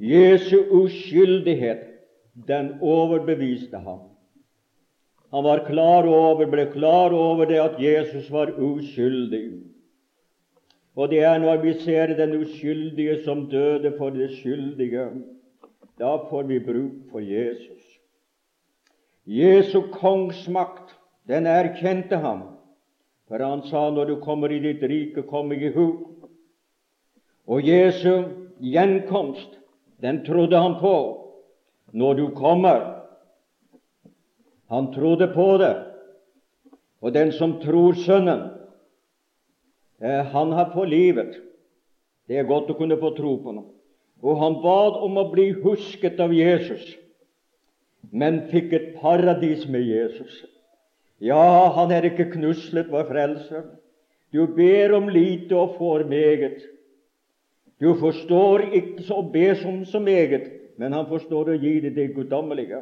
Jesu 0.00 0.56
uskyldighet, 0.80 1.86
den 2.48 2.72
overbeviste 2.80 3.78
ham. 3.78 4.06
Han 5.30 5.44
var 5.44 5.66
klar 5.66 6.08
over, 6.08 6.48
ble 6.50 6.64
klar 6.72 7.14
over 7.14 7.46
det 7.46 7.60
at 7.62 7.76
Jesus 7.78 8.30
var 8.32 8.50
uskyldig. 8.58 9.60
Og 10.98 11.12
det 11.12 11.20
er 11.22 11.38
når 11.38 11.60
vi 11.62 11.74
ser 11.84 12.16
den 12.18 12.34
uskyldige 12.40 13.20
som 13.22 13.46
døde 13.50 13.92
for 13.98 14.10
det 14.10 14.32
skyldige, 14.40 15.06
da 16.00 16.16
får 16.30 16.48
vi 16.48 16.58
bruk 16.64 17.12
for 17.12 17.22
Jesus. 17.22 17.84
Jesu 19.26 19.82
kongsmakt, 19.92 20.96
den 21.30 21.46
erkjente 21.46 22.18
ham, 22.18 22.42
for 23.30 23.42
han 23.44 23.62
sa 23.68 23.86
når 23.94 24.08
du 24.08 24.16
kommer 24.24 24.50
i 24.50 24.58
ditt 24.62 24.82
rike, 24.82 25.22
kom 25.30 25.50
meg 25.52 25.62
i 25.62 25.72
hu. 25.74 25.86
Og 27.50 27.66
Jesu 27.66 28.26
gjenkomst, 28.58 29.54
den 30.02 30.24
trodde 30.26 30.58
han 30.58 30.78
på 30.80 30.94
når 31.92 32.14
du 32.18 32.26
kommer. 32.34 32.82
Han 34.70 34.90
trodde 34.94 35.30
på 35.34 35.46
det. 35.62 35.74
Og 37.00 37.14
den 37.14 37.32
som 37.32 37.58
tror 37.62 37.94
Sønnen, 37.98 38.50
eh, 40.02 40.24
han 40.34 40.52
har 40.52 40.72
fått 40.74 40.90
livet. 40.90 41.38
Det 42.28 42.38
er 42.38 42.48
godt 42.48 42.70
å 42.70 42.78
kunne 42.78 42.98
få 43.00 43.14
tro 43.16 43.36
på 43.42 43.54
noe. 43.54 43.70
Og 44.20 44.36
han 44.38 44.58
bad 44.62 44.98
om 45.00 45.16
å 45.16 45.30
bli 45.32 45.48
husket 45.62 46.20
av 46.20 46.34
Jesus, 46.34 46.82
men 48.12 48.42
fikk 48.50 48.74
et 48.76 48.88
paradis 49.00 49.64
med 49.66 49.86
Jesus. 49.86 50.42
Ja, 51.20 51.68
han 51.76 51.92
er 51.92 52.06
ikke 52.08 52.30
knuslet, 52.32 52.88
vår 52.88 53.04
frelser. 53.10 53.66
Du 54.32 54.46
ber 54.56 54.94
om 54.96 55.08
lite 55.12 55.56
og 55.58 55.74
får 55.76 56.06
meget. 56.08 56.62
Du 57.80 57.94
forstår 58.00 58.70
ikke 58.76 59.02
så 59.02 59.20
be 59.32 59.54
som 59.56 59.84
så 59.84 60.00
meget, 60.00 60.48
men 60.78 60.92
han 60.92 61.08
forstår 61.08 61.52
å 61.52 61.60
gi 61.60 61.74
deg 61.84 61.96
det 61.96 62.10
guddommelige. 62.16 62.80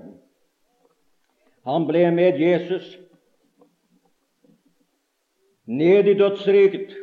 Han 1.67 1.87
ble 1.87 2.05
med 2.15 2.39
Jesus 2.39 2.95
ned 5.67 6.09
i 6.09 6.15
dødsriket. 6.19 6.95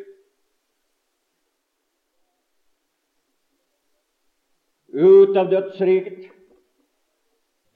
Ut 4.95 5.36
av 5.38 5.52
dødsriket. 5.52 6.25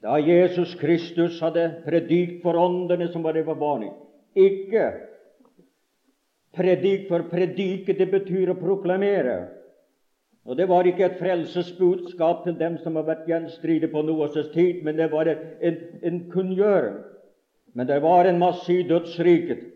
Da 0.02 0.16
Jesus 0.16 0.74
Kristus 0.80 1.40
hadde 1.40 1.82
predikt 1.84 2.42
for 2.42 2.56
åndene 2.56 3.10
som 3.12 3.22
var 3.22 3.36
det 3.36 3.44
for 3.44 3.58
barnet. 3.60 3.92
Ikke 4.36 4.86
predikt 6.56 7.08
for 7.08 7.26
predike, 7.30 7.96
det 7.98 8.08
betyr 8.10 8.52
å 8.52 8.60
proklamere. 8.60 9.38
Og 10.48 10.56
Det 10.56 10.68
var 10.68 10.88
ikke 10.88 11.04
et 11.04 11.18
frelsesbudskap 11.20 12.44
til 12.44 12.56
dem 12.58 12.78
som 12.80 12.96
har 12.96 13.04
vært 13.06 13.28
gjenstridige 13.28 13.92
på 13.92 14.02
Noas 14.02 14.34
tid, 14.54 14.80
men 14.82 14.96
det 14.96 15.10
var 15.12 15.28
en, 15.28 15.76
en 16.02 16.20
kunngjøring. 16.32 16.96
Men 17.74 17.86
det 17.86 18.00
var 18.02 18.26
en 18.26 18.40
masse 18.40 18.72
i 18.72 18.82
dødsriket 18.88 19.68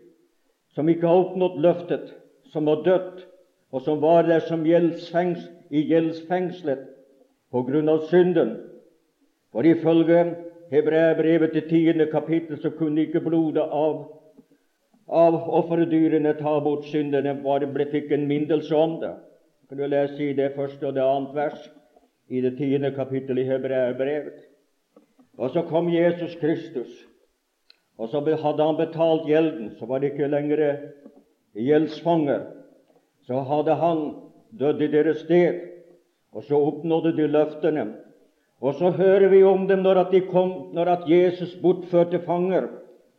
som 0.75 0.89
ikke 0.89 1.07
har 1.07 1.21
oppnådd 1.21 1.61
løftet, 1.63 2.09
som 2.51 2.67
har 2.67 2.81
dødd, 2.83 3.21
og 3.71 3.81
som 3.85 4.01
var 4.01 4.25
der 4.27 4.43
som 4.43 4.65
gjeldsfengs, 4.67 5.45
i 5.71 5.81
gjeldsfengslet 5.89 6.83
på 7.51 7.63
grunn 7.65 7.89
av 7.89 8.03
synden. 8.09 8.51
For 9.55 9.63
ifølge 9.63 10.35
Hebreabrevet 10.71 11.53
til 11.55 11.69
tiende 11.69 12.09
kapittel 12.11 12.59
så 12.59 12.73
kunne 12.75 13.05
ikke 13.05 13.21
blodet 13.23 13.63
av, 13.63 14.01
av 15.07 15.37
offerdyrene 15.61 16.33
ta 16.35 16.57
bort 16.59 16.89
syndene, 16.91 17.37
bare 17.45 17.69
ble 17.71 17.87
fikk 17.93 18.11
en 18.11 18.27
mindelse 18.27 18.75
om 18.75 18.99
det 18.99 19.13
kan 19.69 19.77
du 19.77 19.87
lese 19.87 20.23
i 20.23 20.33
det 20.33 20.51
første 20.55 20.87
og 20.87 20.93
det 20.93 21.01
annet 21.01 21.33
vers 21.33 21.61
i 22.29 22.41
det 22.41 22.55
tiende 22.57 22.91
kapittel 22.93 23.39
i 23.41 23.47
Hebreabrevet. 23.47 24.43
Og 25.37 25.49
så 25.49 25.65
kom 25.69 25.89
Jesus 25.89 26.35
Kristus, 26.39 26.91
og 27.97 28.09
så 28.09 28.21
hadde 28.21 28.63
han 28.63 28.77
betalt 28.77 29.27
gjelden. 29.27 29.71
Så 29.79 29.85
var 29.85 29.99
det 29.99 30.11
ikke 30.11 30.27
lenger 30.27 30.77
gjeldsfanger. 31.55 32.45
Så 33.25 33.41
hadde 33.41 33.75
han 33.75 34.03
dødd 34.59 34.81
i 34.81 34.91
deres 34.91 35.23
sted, 35.25 35.61
og 36.31 36.43
så 36.43 36.59
oppnådde 36.59 37.15
de 37.17 37.27
løftene. 37.27 37.85
Og 38.61 38.73
så 38.79 38.89
hører 38.89 39.27
vi 39.29 39.43
om 39.43 39.67
dem 39.67 39.83
når 39.83 39.99
at, 40.05 40.11
de 40.11 40.21
kom, 40.29 40.51
når 40.73 40.91
at 40.91 41.09
Jesus 41.09 41.55
bortførte 41.61 42.21
fanger 42.25 42.69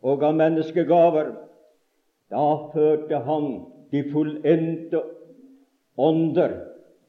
og 0.01 0.19
ga 0.19 0.31
menneskegaver. 0.31 1.33
Da 2.31 2.47
førte 2.73 3.19
han 3.23 3.51
de 3.91 4.03
fullendte 4.11 5.01
ånder, 5.97 6.57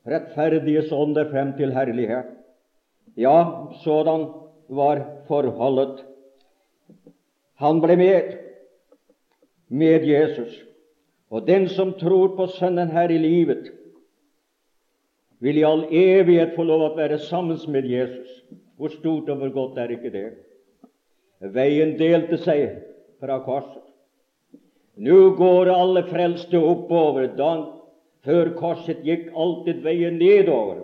rettferdiges 0.06 0.92
ånder, 0.92 1.30
frem 1.30 1.54
til 1.56 1.72
herlighet. 1.74 2.34
Ja, 3.16 3.38
sådan 3.82 4.28
var 4.68 5.00
forholdet. 5.26 6.04
Han 7.58 7.80
ble 7.82 7.96
med, 7.96 8.36
med 9.68 10.04
Jesus. 10.06 10.64
Og 11.30 11.46
den 11.48 11.68
som 11.68 11.92
tror 11.98 12.36
på 12.36 12.46
Sønnen 12.46 12.92
her 12.94 13.10
i 13.10 13.18
livet, 13.18 13.72
vil 15.38 15.58
i 15.58 15.64
all 15.64 15.84
evighet 15.94 16.54
få 16.56 16.66
lov 16.66 16.84
å 16.88 16.94
være 16.96 17.18
sammen 17.28 17.58
med 17.70 17.86
Jesus. 17.86 18.30
Hvor 18.78 18.92
stort 18.94 19.30
og 19.30 19.42
hvor 19.42 19.54
godt 19.54 19.78
er 19.82 19.94
ikke 19.94 20.12
det? 20.14 20.28
Veien 21.54 21.96
delte 21.98 22.38
seg 22.42 22.80
fra 23.22 23.38
korset. 23.46 23.82
Nå 24.98 25.34
går 25.38 25.70
alle 25.70 26.02
frelste 26.08 26.58
oppover. 26.58 27.28
Da 27.38 27.52
før 28.26 28.52
korset 28.58 29.04
gikk 29.06 29.30
alltid 29.34 29.82
veien 29.86 30.18
nedover. 30.18 30.82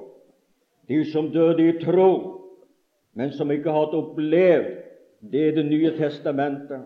De 0.86 1.00
som 1.10 1.30
døde 1.34 1.66
i 1.66 1.76
tro, 1.80 2.10
men 3.14 3.32
som 3.34 3.50
ikke 3.50 3.72
hadde 3.72 3.98
opplevd 3.98 4.72
det 5.24 5.54
Det 5.56 5.64
nye 5.64 5.90
testamentet. 5.96 6.82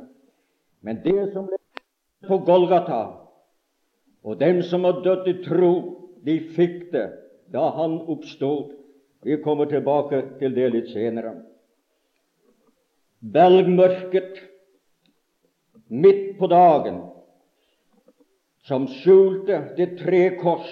Men 0.80 1.00
det 1.02 1.32
som 1.32 1.48
ble 1.48 1.58
på 2.28 2.38
Golgata, 2.46 3.18
og 4.22 4.38
dem 4.38 4.62
som 4.62 4.84
har 4.84 5.00
dødd 5.02 5.26
i 5.26 5.34
tro, 5.42 5.72
de 6.22 6.36
fikk 6.54 6.92
det 6.92 7.08
da 7.52 7.70
han 7.70 8.00
oppstod. 8.00 8.74
Vi 9.24 9.36
kommer 9.42 9.66
tilbake 9.66 10.22
til 10.38 10.54
det 10.54 10.68
litt 10.72 10.90
senere. 10.92 11.34
Belgmørket 13.18 14.38
midt 15.88 16.36
på 16.38 16.46
dagen 16.46 17.00
som 18.68 18.86
skjulte 19.00 19.62
det 19.78 19.96
tre 19.98 20.22
kors 20.38 20.68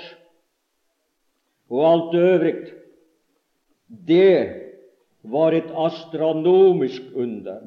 og 1.73 1.83
alt 1.89 2.15
øvrig, 2.15 2.59
det 3.89 4.63
var 5.27 5.57
et 5.57 5.73
astronomisk 5.75 7.03
under. 7.15 7.65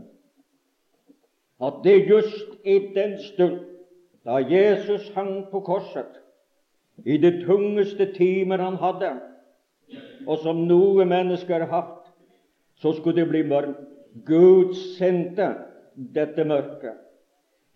At 1.60 1.82
det 1.84 2.08
just 2.08 2.56
i 2.64 2.78
den 2.96 3.18
stund 3.24 3.60
da 4.24 4.40
Jesus 4.40 5.10
hang 5.16 5.50
på 5.52 5.60
korset, 5.60 6.20
i 7.06 7.18
de 7.18 7.32
tungeste 7.46 8.10
timer 8.16 8.62
han 8.64 8.78
hadde, 8.82 9.14
og 10.28 10.42
som 10.44 10.66
noe 10.68 11.06
mennesker 11.08 11.66
har 11.66 11.72
hatt, 11.74 12.12
så 12.80 12.94
skulle 12.96 13.22
det 13.22 13.30
bli 13.32 13.44
mørkt. 13.48 13.80
Gud 14.26 14.74
sendte 14.98 15.52
dette 15.96 16.44
mørket. 16.48 16.98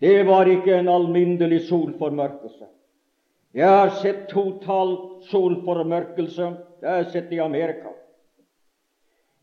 Det 0.02 0.24
var 0.28 0.50
ikke 0.50 0.76
en 0.80 0.90
alminnelig 0.92 1.62
solformørkelse. 1.70 2.66
Jeg 3.54 3.70
har 3.70 3.92
sett 4.02 4.26
total 4.32 4.96
solformørkelse. 5.30 6.48
Det 6.82 6.90
har 6.90 7.04
jeg 7.04 7.12
sett 7.14 7.34
i 7.36 7.40
Amerika. 7.40 7.94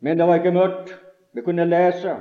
Men 0.00 0.18
det 0.18 0.26
var 0.26 0.40
ikke 0.40 0.56
mørkt. 0.56 0.92
Vi 1.32 1.44
kunne 1.46 1.64
lese. 1.68 2.16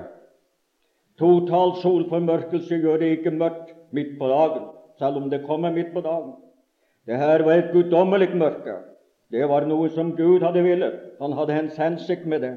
Total 1.20 1.74
solformørkelse 1.82 2.78
gjør 2.80 3.02
det 3.02 3.10
ikke 3.18 3.34
mørkt 3.36 3.74
midt 3.92 4.14
på 4.20 4.28
dagen, 4.30 4.70
selv 5.00 5.18
om 5.18 5.30
det 5.30 5.42
kommer 5.48 5.74
midt 5.74 5.90
på 5.94 6.04
dagen. 6.06 6.36
Det 7.10 7.18
her 7.18 7.42
var 7.42 7.58
et 7.58 7.72
guddommelig 7.74 8.36
mørke. 8.38 8.76
Det 9.34 9.48
var 9.50 9.66
noe 9.66 9.90
som 9.90 10.12
Gud 10.18 10.44
hadde 10.46 10.62
villet. 10.62 10.98
Han 11.18 11.34
hadde 11.34 11.56
hens 11.56 11.78
hensikt 11.82 12.28
med 12.30 12.44
det. 12.46 12.52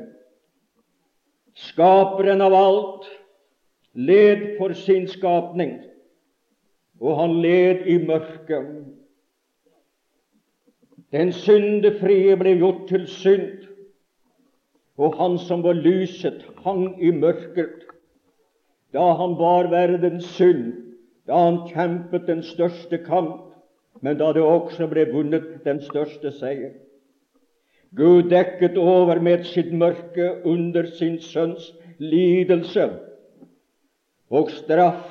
Skaperen 1.56 2.44
av 2.44 2.52
alt 2.56 3.06
led 3.96 4.58
for 4.58 4.72
sin 4.76 5.06
skapning, 5.08 5.78
og 7.00 7.16
han 7.16 7.38
led 7.44 7.86
i 7.88 7.96
mørket. 8.04 8.68
Den 11.12 11.32
syndefrie 11.32 12.36
ble 12.40 12.54
gjort 12.56 12.86
til 12.88 13.06
synd, 13.08 13.66
og 14.96 15.16
han 15.16 15.38
som 15.40 15.64
var 15.64 15.80
lyset, 15.80 16.44
hang 16.64 16.92
i 17.00 17.12
mørket. 17.12 17.88
Da 18.92 19.14
han 19.16 19.36
bar 19.40 19.68
verdens 19.72 20.28
synd, 20.36 20.72
da 21.28 21.40
han 21.40 21.62
kjempet 21.72 22.28
den 22.28 22.44
største 22.44 23.00
kamp, 23.04 23.51
men 24.00 24.18
da 24.18 24.32
det 24.32 24.42
også 24.42 24.88
ble 24.90 25.06
vunnet 25.12 25.64
den 25.64 25.80
største 25.84 26.32
seier. 26.38 26.72
Gud 27.96 28.30
dekket 28.30 28.78
over 28.80 29.20
med 29.20 29.44
sitt 29.44 29.72
mørke 29.72 30.30
under 30.48 30.86
sin 30.96 31.18
sønns 31.20 31.68
lidelse 32.00 32.86
og 34.32 34.50
straff 34.50 35.10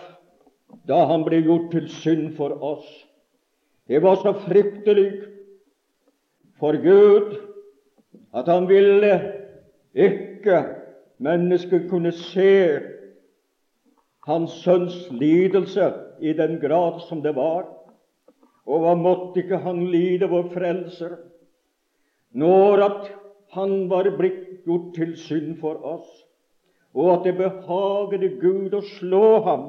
da 0.90 1.04
han 1.12 1.22
ble 1.28 1.44
gjort 1.46 1.70
til 1.76 1.88
synd 1.94 2.32
for 2.40 2.56
oss. 2.66 2.88
Det 3.88 4.02
var 4.02 4.18
så 4.18 4.34
fryktelig 4.48 5.12
for 6.58 6.78
Gud 6.82 7.36
at 8.34 8.48
han 8.50 8.66
ville 8.70 9.12
ikke 9.94 10.64
mennesket 11.22 11.90
kunne 11.90 12.12
se 12.16 12.80
hans 14.26 14.52
sønns 14.64 14.96
lidelse 15.12 15.92
i 16.22 16.34
den 16.34 16.60
grad 16.62 17.02
som 17.10 17.22
det 17.22 17.36
var. 17.36 17.66
Og 18.70 18.84
hva 18.84 18.94
måtte 18.98 19.42
ikke 19.42 19.62
han 19.64 19.86
lide, 19.90 20.30
vår 20.30 20.52
frelser, 20.54 21.18
når 22.38 22.84
at 22.86 23.10
han 23.56 23.90
var 23.92 24.08
blitt 24.18 24.62
gjort 24.66 24.94
til 24.96 25.16
synd 25.20 25.58
for 25.60 25.82
oss, 25.84 26.08
og 26.94 27.14
at 27.16 27.28
det 27.28 27.38
behaget 27.40 28.38
Gud 28.42 28.74
å 28.76 28.84
slå 28.98 29.28
ham. 29.48 29.66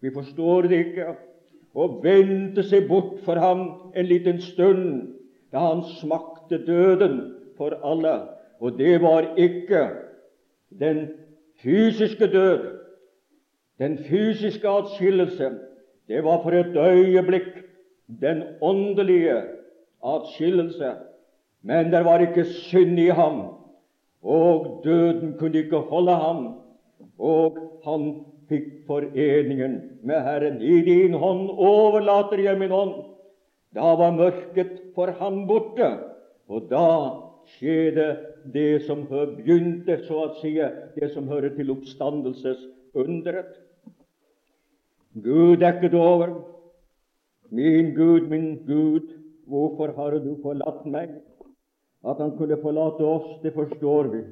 Vi 0.00 0.12
forstår 0.12 0.68
det 0.70 0.80
ikke. 0.86 1.14
Og 1.76 2.00
vendte 2.02 2.64
seg 2.66 2.88
bort 2.88 3.20
for 3.22 3.38
ham 3.38 3.92
en 3.94 4.08
liten 4.08 4.40
stund, 4.42 5.14
da 5.52 5.68
han 5.68 5.84
smakte 6.00 6.58
døden 6.66 7.20
for 7.58 7.76
alle. 7.86 8.16
Og 8.60 8.78
det 8.78 8.96
var 9.02 9.28
ikke 9.38 9.84
den 10.80 11.06
fysiske 11.62 12.26
død, 12.32 12.66
den 13.78 13.98
fysiske 14.08 14.68
atskillelse. 14.68 15.52
Det 16.08 16.24
var 16.24 16.42
for 16.42 16.56
et 16.56 16.76
øyeblikk 16.76 17.52
den 18.20 18.42
åndelige 18.60 19.42
atskillelse. 20.02 20.94
Men 21.62 21.92
det 21.92 22.04
var 22.04 22.24
ikke 22.24 22.44
synd 22.44 22.98
i 22.98 23.10
ham, 23.12 23.42
og 24.22 24.80
døden 24.84 25.34
kunne 25.38 25.58
ikke 25.58 25.84
holde 25.92 26.16
ham. 26.16 26.46
Og 27.18 27.58
han 27.84 28.06
fikk 28.48 28.86
foreningen 28.88 29.76
med 30.02 30.24
Herren. 30.24 30.60
I 30.62 30.80
din 30.84 31.14
hånd 31.14 31.50
overlater 31.52 32.40
jeg 32.42 32.58
min 32.58 32.72
ånd. 32.72 32.94
Da 33.74 33.94
var 33.94 34.16
mørket 34.16 34.80
for 34.96 35.12
ham 35.20 35.44
borte, 35.46 35.92
og 36.50 36.66
da 36.70 36.86
skjedde 37.54 38.06
det 38.52 38.82
som 38.86 39.04
begynte, 39.06 40.00
så 40.06 40.24
å 40.24 40.30
si, 40.40 40.56
det 40.96 41.10
som 41.14 41.28
hører 41.30 41.54
til 41.54 41.70
oppstandelsesunderet. 41.76 43.52
Gud 45.22 45.60
dekket 45.62 45.94
over. 45.94 46.34
Min 47.50 47.94
Gud, 47.94 48.28
min 48.28 48.62
Gud, 48.66 49.08
hvorfor 49.46 49.92
har 49.96 50.18
du 50.22 50.36
forlatt 50.42 50.86
meg? 50.86 51.10
At 52.06 52.20
han 52.22 52.36
kunne 52.38 52.56
forlate 52.62 53.04
oss, 53.04 53.40
det 53.42 53.52
forstår 53.54 54.10
vi. 54.12 54.22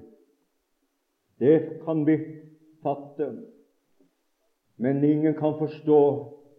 Det 1.39 1.59
kan 1.85 2.05
vi 2.07 2.17
fatte. 2.83 3.33
Men 4.79 5.05
ingen 5.05 5.35
kan 5.35 5.59
forstå 5.59 6.01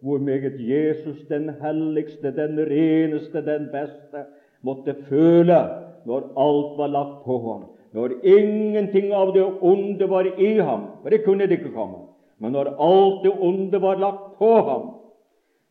hvor 0.00 0.18
meget 0.18 0.56
Jesus, 0.60 1.26
den 1.28 1.50
helligste, 1.60 2.36
den 2.36 2.58
reneste, 2.58 3.44
den 3.44 3.68
beste, 3.72 4.24
måtte 4.62 4.94
føle 5.08 5.58
når 6.06 6.30
alt 6.36 6.78
var 6.78 6.92
lagt 6.92 7.24
på 7.24 7.38
ham. 7.48 7.66
Når 7.92 8.20
ingenting 8.22 9.12
av 9.12 9.32
det 9.34 9.44
onde 9.60 10.08
var 10.08 10.28
i 10.38 10.54
ham, 10.58 10.86
for 11.02 11.10
det 11.10 11.24
kunne 11.24 11.48
det 11.48 11.58
ikke 11.58 11.74
komme, 11.74 12.06
men 12.38 12.52
når 12.52 12.74
alt 12.76 13.24
det 13.24 13.32
onde 13.40 13.80
var 13.82 13.98
lagt 13.98 14.38
på 14.38 14.54
ham 14.68 14.99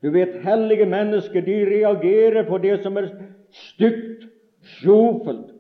Du 0.02 0.12
vet, 0.12 0.42
hellige 0.44 0.86
mennesker 0.86 1.42
de 1.42 1.58
reagerer 1.68 2.46
på 2.48 2.58
det 2.58 2.78
som 2.84 2.98
er 2.98 3.10
stygt, 3.52 4.28
sjofelt 4.80 5.52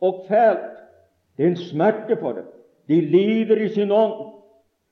og 0.00 0.24
fælt. 0.28 0.70
Det 1.36 1.44
er 1.44 1.50
en 1.50 1.56
smerte 1.56 2.16
for 2.20 2.32
det. 2.32 2.44
De 2.88 3.00
lider 3.00 3.56
i 3.64 3.68
sin 3.68 3.90
ånd, 3.90 4.34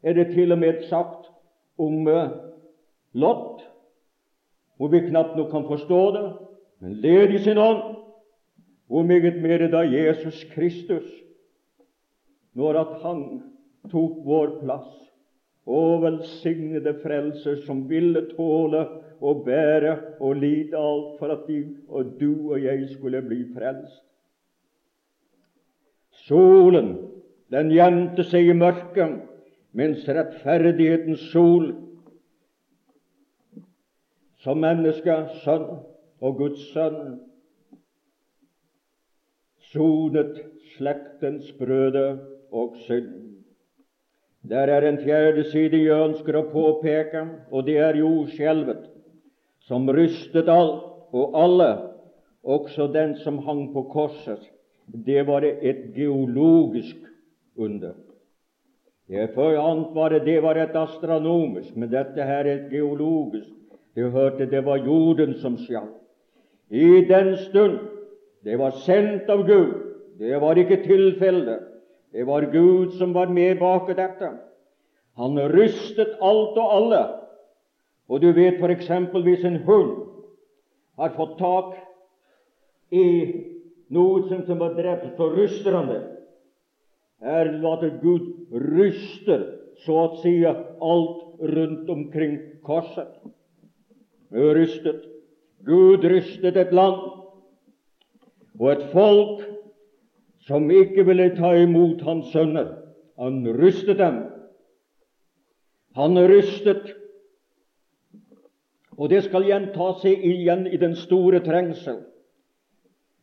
er 0.02 0.12
det 0.12 0.32
til 0.34 0.52
og 0.52 0.58
med 0.58 0.82
sagt 0.88 1.30
om 1.78 2.06
lott. 2.06 2.38
Lot, 3.12 3.60
hvor 4.76 4.88
vi 4.88 5.00
knapt 5.00 5.36
nok 5.36 5.50
kan 5.50 5.64
forstå 5.68 6.00
det, 6.16 6.32
men 6.80 6.92
led 6.92 7.34
i 7.34 7.38
sin 7.38 7.58
ånd. 7.58 7.96
Hvor 8.86 9.02
meget 9.02 9.42
mer 9.42 9.66
da 9.68 9.78
Jesus 9.78 10.44
Kristus, 10.54 11.04
når 12.54 12.78
at 12.80 13.02
han 13.02 13.42
tok 13.90 14.16
vår 14.24 14.58
plass, 14.62 15.11
og 15.66 16.02
velsignede 16.02 16.94
frelser 17.02 17.62
som 17.66 17.84
ville 17.90 18.24
tåle 18.34 18.82
å 19.22 19.34
bære 19.46 19.92
og 20.18 20.40
lide 20.42 20.78
alt 20.78 21.18
for 21.20 21.34
at 21.34 21.44
de, 21.46 21.60
og 21.88 22.16
du 22.18 22.50
og 22.50 22.58
jeg 22.62 22.88
skulle 22.96 23.22
bli 23.22 23.44
frelst. 23.54 24.02
Solen, 26.26 26.96
den 27.52 27.70
gjemte 27.70 28.24
seg 28.26 28.50
i 28.50 28.56
mørket, 28.58 29.20
mens 29.72 30.04
rettferdighetens 30.08 31.22
sol, 31.32 31.70
som 34.42 34.58
menneske, 34.58 35.14
sønn 35.44 35.68
og 36.22 36.38
Guds 36.40 36.64
sønn, 36.74 37.20
sonet 39.70 40.42
slektens 40.74 41.52
brøde 41.58 42.06
og 42.50 42.74
synd. 42.86 43.31
Der 44.48 44.66
er 44.68 44.88
en 44.88 44.98
fjerde 44.98 45.44
side 45.50 45.78
jeg 45.84 46.08
ønsker 46.08 46.36
å 46.36 46.48
påpeke, 46.50 47.26
og 47.50 47.66
det 47.66 47.76
er 47.78 48.00
jordskjelvet 48.00 48.88
som 49.62 49.86
rystet 49.86 50.50
alt 50.50 50.88
og 51.14 51.36
alle, 51.38 51.70
også 52.42 52.88
den 52.90 53.14
som 53.22 53.38
hang 53.46 53.68
på 53.74 53.84
korset. 53.92 54.42
Det 55.06 55.22
var 55.26 55.46
et 55.46 55.92
geologisk 55.94 56.96
under. 57.56 57.94
Det 59.08 59.28
annet 59.36 59.94
var 59.94 60.08
det, 60.08 60.42
var 60.42 60.56
et 60.56 60.76
astronomisk, 60.76 61.76
men 61.76 61.90
dette 61.90 62.22
her 62.22 62.46
er 62.46 62.54
et 62.54 62.70
geologisk. 62.70 63.50
Du 63.94 64.08
hørte 64.10 64.46
det 64.50 64.64
var 64.64 64.82
jorden 64.82 65.34
som 65.38 65.56
skjalv. 65.56 65.92
I 66.70 67.04
den 67.04 67.36
stund 67.36 67.78
det 68.42 68.58
var 68.58 68.70
sendt 68.70 69.28
av 69.30 69.44
Gud, 69.46 69.74
det 70.18 70.40
var 70.40 70.56
ikke 70.58 70.82
tilfelle. 70.82 71.58
Det 72.12 72.26
var 72.28 72.48
Gud 72.52 72.92
som 72.98 73.12
var 73.16 73.32
med 73.32 73.58
bak 73.58 73.88
dette. 73.96 74.30
Han 75.16 75.38
rystet 75.52 76.16
alt 76.20 76.56
og 76.60 76.76
alle 76.76 77.02
og 78.12 78.20
du 78.20 78.28
vet 78.36 78.60
f.eks. 78.60 78.90
hvis 79.24 79.44
en 79.44 79.62
hund 79.64 79.92
har 81.00 81.14
fått 81.16 81.38
tak 81.38 81.76
i 82.92 83.04
noe 83.92 84.26
som, 84.28 84.58
var 84.58 84.74
drept, 84.76 85.14
så 85.16 85.30
ryster 85.32 85.76
han 85.76 85.88
det. 85.88 86.02
Her 87.24 87.52
later 87.62 87.94
Gud 88.02 88.26
ryster 88.52 89.46
så 89.86 89.96
å 89.96 90.20
si 90.20 90.34
alt 90.44 91.22
rundt 91.56 91.88
omkring 91.90 92.36
korset. 92.66 93.08
Rystet. 94.32 95.08
Gud 95.64 96.04
rystet 96.04 96.56
et 96.58 96.72
land 96.74 97.00
og 98.58 98.68
et 98.72 98.84
folk 98.92 99.44
som 100.46 100.70
ikke 100.70 101.04
ville 101.06 101.30
ta 101.36 101.54
imot 101.58 102.02
hans 102.06 102.32
sønner. 102.32 102.74
Han 103.18 103.44
rystet 103.58 103.98
dem. 103.98 104.24
Han 105.94 106.18
rystet 106.18 106.94
Og 108.98 109.08
det 109.10 109.22
skal 109.24 109.46
gjenta 109.48 109.86
seg 110.02 110.24
igjen 110.28 110.66
i 110.68 110.78
den 110.78 110.92
store 110.94 111.40
trengsel, 111.42 112.02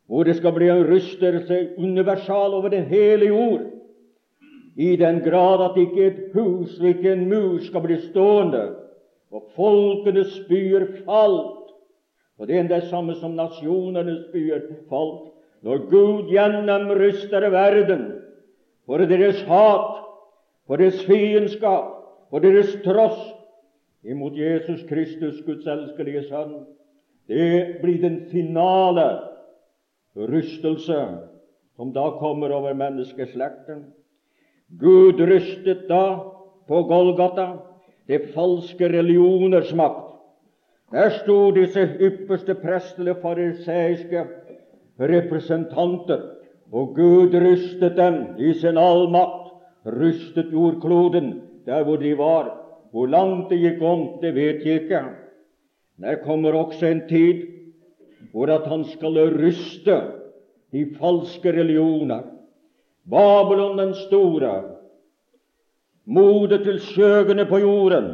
hvor 0.09 0.25
det 0.25 0.39
skal 0.39 0.55
bli 0.55 0.69
en 0.73 0.81
rystelse 0.89 1.59
universal 1.77 2.55
over 2.57 2.73
det 2.73 2.87
hele 2.89 3.29
jord, 3.29 3.67
i 4.75 4.95
den 4.97 5.21
grad 5.21 5.61
at 5.69 5.77
ikke 5.77 6.05
et 6.07 6.19
hus 6.33 6.79
ikke 6.81 7.13
en 7.13 7.27
mur 7.29 7.59
skal 7.61 7.85
bli 7.85 7.99
stående, 8.09 8.63
og 9.29 9.51
folkenes 9.55 10.39
byer 10.49 10.87
falt. 11.05 11.69
Og 12.39 12.47
det 12.47 12.57
er 12.57 12.69
det 12.71 12.85
samme 12.89 13.13
som 13.19 13.35
nasjonenes 13.37 14.29
byer 14.33 14.63
falt. 14.89 15.29
Når 15.61 15.77
Gud 15.89 16.29
gjennomryster 16.31 17.49
verden 17.51 18.05
for 18.85 18.97
deres 18.97 19.41
hat, 19.47 20.03
for 20.67 20.79
deres 20.79 21.01
fiendskap, 21.05 21.91
for 22.29 22.39
deres 22.39 22.75
tross 22.85 23.19
imot 24.03 24.37
Jesus 24.37 24.83
Kristus, 24.89 25.41
Guds 25.45 25.67
elskelige 25.67 26.23
Sønn. 26.29 26.63
Det 27.27 27.81
blir 27.81 27.99
den 28.01 28.21
finale 28.31 29.07
rystelse 30.15 30.99
som 31.75 31.93
da 31.93 32.09
kommer 32.19 32.51
over 32.51 32.73
menneskeslekten. 32.73 33.83
Gud 34.79 35.21
rystet 35.21 35.87
da 35.89 36.19
på 36.67 36.83
Golgata 36.89 37.51
det 38.07 38.31
falske 38.33 38.89
religioners 38.89 39.73
makt. 39.73 40.05
Der 40.91 41.09
sto 41.09 41.51
disse 41.53 41.83
ypperste 42.01 42.55
prestelige 42.57 43.19
fariseiske 43.21 44.25
representanter, 44.99 46.21
og 46.71 46.95
Gud 46.95 47.33
rystet 47.33 47.97
dem 47.97 48.37
i 48.37 48.53
sin 48.53 48.77
allmakt, 48.77 49.53
rystet 49.85 50.51
jordkloden 50.51 51.41
der 51.65 51.83
hvor 51.83 51.95
de 51.95 52.17
var. 52.17 52.55
Hvor 52.91 53.05
langt 53.05 53.49
det 53.49 53.59
gikk 53.61 53.81
om, 53.85 54.05
det 54.21 54.33
vet 54.35 54.65
jeg 54.65 54.81
ikke. 54.81 55.03
Der 56.01 56.15
kommer 56.25 56.53
også 56.53 56.87
en 56.87 57.01
tid 57.09 57.45
hvor 58.31 58.49
at 58.53 58.67
han 58.67 58.83
skal 58.85 59.17
ryste 59.37 59.95
de 60.71 60.85
falske 60.99 61.51
religioner. 61.51 62.21
Babylon 63.09 63.77
den 63.77 63.93
store, 63.93 64.63
moder 66.05 66.63
til 66.63 66.79
skjøgene 66.79 67.45
på 67.45 67.57
jorden, 67.57 68.11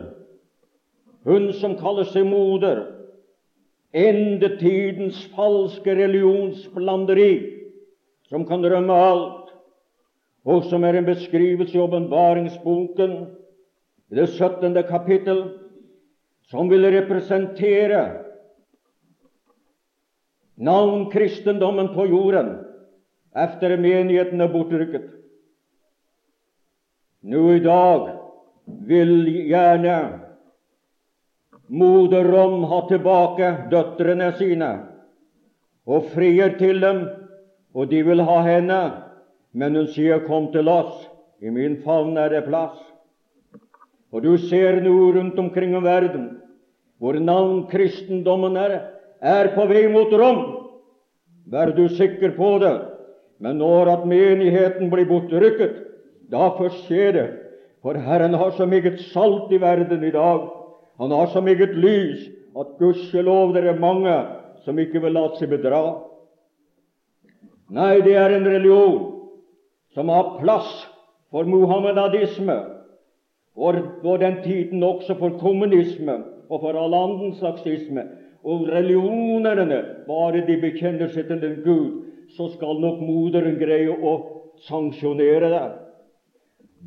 hun 1.26 1.50
som 1.54 1.76
kaller 1.80 2.08
seg 2.08 2.28
moder, 2.28 2.84
endetidens 3.96 5.22
falske 5.36 5.96
religionsblanderi, 5.96 7.34
som 8.28 8.44
kan 8.48 8.66
rømme 8.66 8.94
alt, 8.94 9.54
og 10.46 10.68
som 10.70 10.84
er 10.84 11.00
en 11.00 11.08
beskrivelse 11.08 11.78
i 11.78 11.82
åpenbaringsboken 11.82 13.16
det 14.14 14.28
17. 14.30 14.76
kapittel, 14.90 15.42
som 16.52 16.70
vil 16.70 16.86
representere 16.94 18.04
navnkristendommen 20.56 21.90
på 21.96 22.06
jorden 22.12 22.52
etter 23.36 23.74
menigheten 23.82 24.44
er 24.44 24.52
bortrykket. 24.54 25.08
Nå 27.26 27.42
i 27.56 27.64
dag 27.64 28.12
vil 28.88 29.26
gjerne 29.50 29.98
moder 31.68 32.24
Rom 32.24 32.64
ha 32.64 32.82
tilbake 32.90 33.52
døtrene 33.72 34.32
sine 34.38 34.72
og 35.86 36.10
frier 36.14 36.58
til 36.58 36.82
dem, 36.82 37.04
og 37.76 37.90
de 37.92 38.02
vil 38.08 38.24
ha 38.26 38.40
henne, 38.46 38.80
men 39.54 39.76
hun 39.76 39.88
sier 39.88 40.20
'Kom 40.20 40.52
til 40.52 40.68
oss, 40.70 41.08
i 41.42 41.50
min 41.50 41.82
favn 41.84 42.18
er 42.18 42.30
det 42.30 42.46
plass'. 42.46 42.82
Og 44.12 44.24
du 44.24 44.38
ser 44.38 44.82
nå 44.82 45.14
rundt 45.14 45.40
omkring 45.40 45.76
i 45.76 45.84
verden 45.84 46.42
hvor 47.00 47.14
navn 47.20 47.68
kristendommen 47.68 48.56
er, 48.58 48.82
er 49.22 49.48
på 49.56 49.68
vei 49.68 49.88
mot 49.92 50.14
Rom. 50.14 50.70
Vær 51.52 51.76
du 51.76 51.88
sikker 51.90 52.32
på 52.38 52.60
det. 52.60 52.82
Men 53.40 53.58
når 53.58 53.92
at 53.92 54.06
menigheten 54.08 54.90
blir 54.90 55.06
bortrykket, 55.06 55.76
da 56.32 56.50
først 56.58 56.88
skjer 56.88 57.12
det. 57.12 57.26
For 57.84 57.94
Herren 57.94 58.34
har 58.34 58.52
så 58.56 58.66
meget 58.66 59.00
salt 59.12 59.52
i 59.52 59.60
verden 59.62 60.04
i 60.04 60.12
dag. 60.12 60.48
Han 60.98 61.12
har 61.12 61.28
så 61.28 61.42
meget 61.42 61.76
lys 61.76 62.30
at 62.60 62.78
gudskjelov 62.80 63.54
det 63.54 63.66
er 63.68 63.80
mange 63.80 64.16
som 64.64 64.80
ikke 64.80 65.02
vil 65.04 65.16
la 65.16 65.28
seg 65.36 65.52
bedra. 65.52 65.82
Nei, 67.76 68.00
det 68.06 68.16
er 68.16 68.32
en 68.32 68.48
religion 68.48 69.02
som 69.96 70.10
har 70.12 70.38
plass 70.40 70.70
for 71.34 71.48
muhammedadisme, 71.50 72.56
og 73.56 73.76
på 74.04 74.18
den 74.22 74.42
tiden 74.44 74.84
også 74.84 75.16
for 75.20 75.36
kommunisme 75.40 76.18
og 76.50 76.62
for 76.62 76.78
all 76.80 76.94
annen 76.96 77.36
slagsisme. 77.40 78.04
Og 78.46 78.68
religionerne, 78.70 79.80
bare 80.08 80.44
de 80.46 80.58
bekjenner 80.62 81.10
seg 81.10 81.32
til 81.32 81.44
en 81.44 81.62
Gud, 81.66 81.88
så 82.36 82.52
skal 82.54 82.78
nok 82.82 83.00
moderen 83.02 83.58
greie 83.58 83.90
å 83.90 84.14
sanksjonere 84.68 85.50
det. 85.50 85.66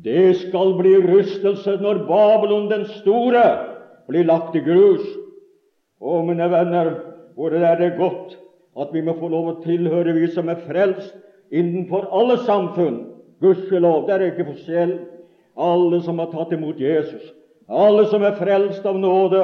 Det 0.03 0.29
skal 0.45 0.77
bli 0.79 0.93
rystelse 1.03 1.75
når 1.81 2.05
Babylon 2.07 2.69
den 2.71 2.85
store 3.01 3.43
blir 4.09 4.27
lagt 4.27 4.57
i 4.57 4.63
grus. 4.65 5.05
Å, 5.99 6.19
mine 6.25 6.49
venner, 6.51 6.91
hvor 7.37 7.53
er 7.55 7.79
det 7.79 7.95
godt 7.99 8.37
at 8.79 8.91
vi 8.95 9.03
må 9.03 9.15
få 9.19 9.29
lov 9.31 9.47
å 9.51 9.59
tilhøre, 9.63 10.15
vi 10.15 10.29
som 10.31 10.49
er 10.51 10.61
frelst, 10.65 11.15
innenfor 11.51 12.09
alle 12.15 12.37
samfunn. 12.45 12.99
Gudskjelov, 13.39 14.05
det 14.07 14.15
er 14.15 14.27
ikke 14.29 14.49
forskjell 14.51 14.97
alle 15.59 15.99
som 16.03 16.19
har 16.19 16.31
tatt 16.31 16.53
imot 16.55 16.79
Jesus, 16.79 17.23
alle 17.67 18.05
som 18.09 18.23
er 18.23 18.37
frelst 18.39 18.85
av 18.87 18.97
nåde, 18.99 19.43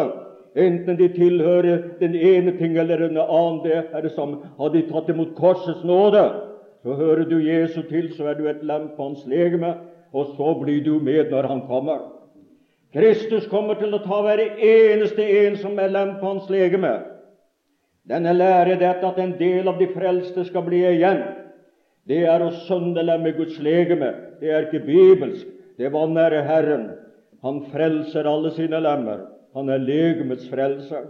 enten 0.56 0.98
de 1.00 1.10
tilhører 1.12 1.98
den 2.00 2.16
ene 2.16 2.56
ting 2.60 2.78
eller 2.80 3.04
den 3.04 3.20
annen, 3.20 3.60
det 3.66 3.82
er 3.92 4.06
det 4.06 4.14
samme. 4.16 4.40
Har 4.58 4.72
de 4.72 4.86
tatt 4.88 5.12
imot 5.12 5.36
korsets 5.36 5.84
nåde, 5.84 6.24
så 6.86 6.96
hører 6.96 7.26
du 7.28 7.38
Jesus 7.44 7.84
til, 7.90 8.12
så 8.16 8.32
er 8.32 8.40
du 8.40 8.48
et 8.48 8.64
lem 8.64 8.92
på 8.96 9.10
hans 9.10 9.26
legeme, 9.28 9.74
og 10.16 10.36
så 10.38 10.54
blir 10.62 10.84
du 10.86 11.00
med 11.04 11.34
når 11.34 11.50
han 11.52 11.66
kommer. 11.68 12.06
Kristus 12.96 13.50
kommer 13.52 13.76
til 13.76 13.92
å 13.92 14.00
ta 14.06 14.22
hver 14.24 14.40
eneste 14.40 15.24
en 15.42 15.58
som 15.60 15.76
er 15.84 15.92
lem 15.92 16.14
på 16.22 16.30
hans 16.30 16.46
legeme. 16.48 16.94
Denne 18.08 18.32
lærer 18.38 18.78
dette 18.80 19.10
at 19.10 19.18
en 19.20 19.34
del 19.36 19.68
av 19.68 19.82
de 19.82 19.90
frelste 19.92 20.46
skal 20.48 20.64
bli 20.64 20.80
igjen. 20.88 21.20
Det 22.08 22.22
er 22.30 22.44
å 22.46 22.54
søndelemme 22.70 23.34
Guds 23.36 23.58
legeme. 23.60 24.14
Det 24.40 24.54
er 24.54 24.68
ikke 24.68 24.86
bibelsk. 24.86 25.44
Det 25.76 25.92
vanære 25.92 26.46
Herren. 26.48 26.86
Han 27.44 27.66
frelser 27.74 28.30
alle 28.30 28.54
sine 28.56 28.80
lemmer. 28.80 29.26
Han 29.58 29.74
er 29.74 29.84
legemets 29.84 30.48
frelser. 30.48 31.10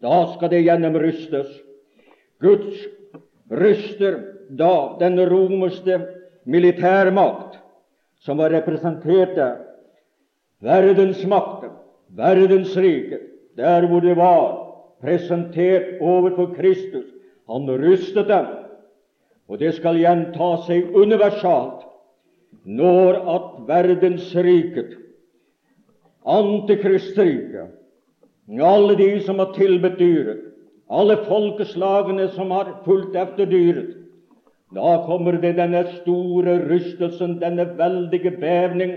Da 0.00 0.22
skal 0.32 0.54
det 0.54 0.64
gjennomrystes. 0.64 1.50
Guds 2.40 2.86
ryster 3.52 4.22
da 4.56 4.96
den 5.02 5.20
romerske 5.28 6.00
militærmakt 6.48 7.60
som 8.24 8.40
var 8.40 8.54
representert 8.56 9.36
der. 9.36 9.65
Verdensmakten, 10.62 11.70
verdensriket, 12.16 13.20
der 13.56 13.86
hvor 13.86 14.00
det 14.00 14.16
var 14.16 14.66
presentert 15.00 16.00
overfor 16.00 16.54
Kristus. 16.54 17.04
Han 17.50 17.68
rystet 17.70 18.28
dem, 18.28 18.46
og 19.48 19.58
det 19.58 19.74
skal 19.76 20.00
gjenta 20.00 20.48
seg 20.66 20.94
universalt 20.96 21.84
når 22.66 23.20
at 23.30 23.50
verdensriket, 23.68 24.96
antikristriket, 26.26 27.70
alle 28.58 28.96
de 28.98 29.10
som 29.22 29.38
har 29.38 29.52
tilbedt 29.54 30.00
dyret, 30.00 30.40
alle 30.90 31.18
folkeslagene 31.28 32.26
som 32.34 32.50
har 32.50 32.72
fulgt 32.84 33.14
efter 33.14 33.46
dyret, 33.46 33.92
da 34.74 34.96
kommer 35.06 35.38
det 35.38 35.54
denne 35.58 35.84
store 36.00 36.56
rystelsen, 36.66 37.38
denne 37.38 37.68
veldige 37.78 38.32
bevning 38.40 38.96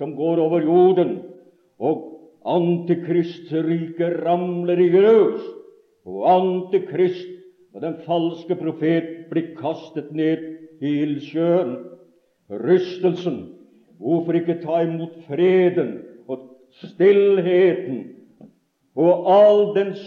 som 0.00 0.16
går 0.16 0.40
over 0.40 0.64
jorden, 0.64 1.18
og 1.76 2.06
antikristriket 2.48 4.22
ramler 4.24 4.80
i 4.80 4.88
grus, 4.94 5.44
og 6.08 6.24
antikrist 6.32 7.28
og 7.74 7.84
den 7.84 7.98
falske 8.06 8.56
profet 8.58 9.10
blir 9.30 9.52
kastet 9.58 10.08
ned 10.16 10.40
i 10.80 10.94
ildsjøen 11.04 11.76
rystelsen. 12.50 13.42
Hvorfor 14.00 14.38
ikke 14.40 14.56
ta 14.62 14.80
imot 14.86 15.12
freden 15.26 15.98
og 16.28 16.48
stillheten 16.80 18.00
og 18.96 19.28
all 19.30 19.60
dens 19.76 20.00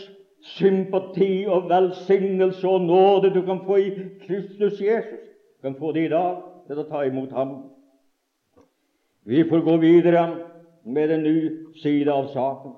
sympati 0.58 1.46
og 1.48 1.70
velsignelse 1.70 2.68
og 2.68 2.82
nåde 2.90 3.32
du 3.38 3.42
kan 3.46 3.62
få 3.68 3.78
i 3.78 3.92
Kristus 4.26 4.82
Jesus? 4.82 5.22
Du 5.62 5.70
kan 5.70 5.78
få 5.80 5.92
det 5.92 6.08
i 6.08 6.12
dag 6.12 6.42
til 6.68 6.82
å 6.82 6.90
ta 6.90 7.06
imot 7.08 7.32
ham. 7.38 7.54
Vi 9.26 9.44
får 9.44 9.60
gå 9.60 9.78
videre 9.78 10.38
med 10.84 11.12
en 11.12 11.24
ny 11.24 11.50
side 11.82 12.12
av 12.12 12.28
saken. 12.28 12.72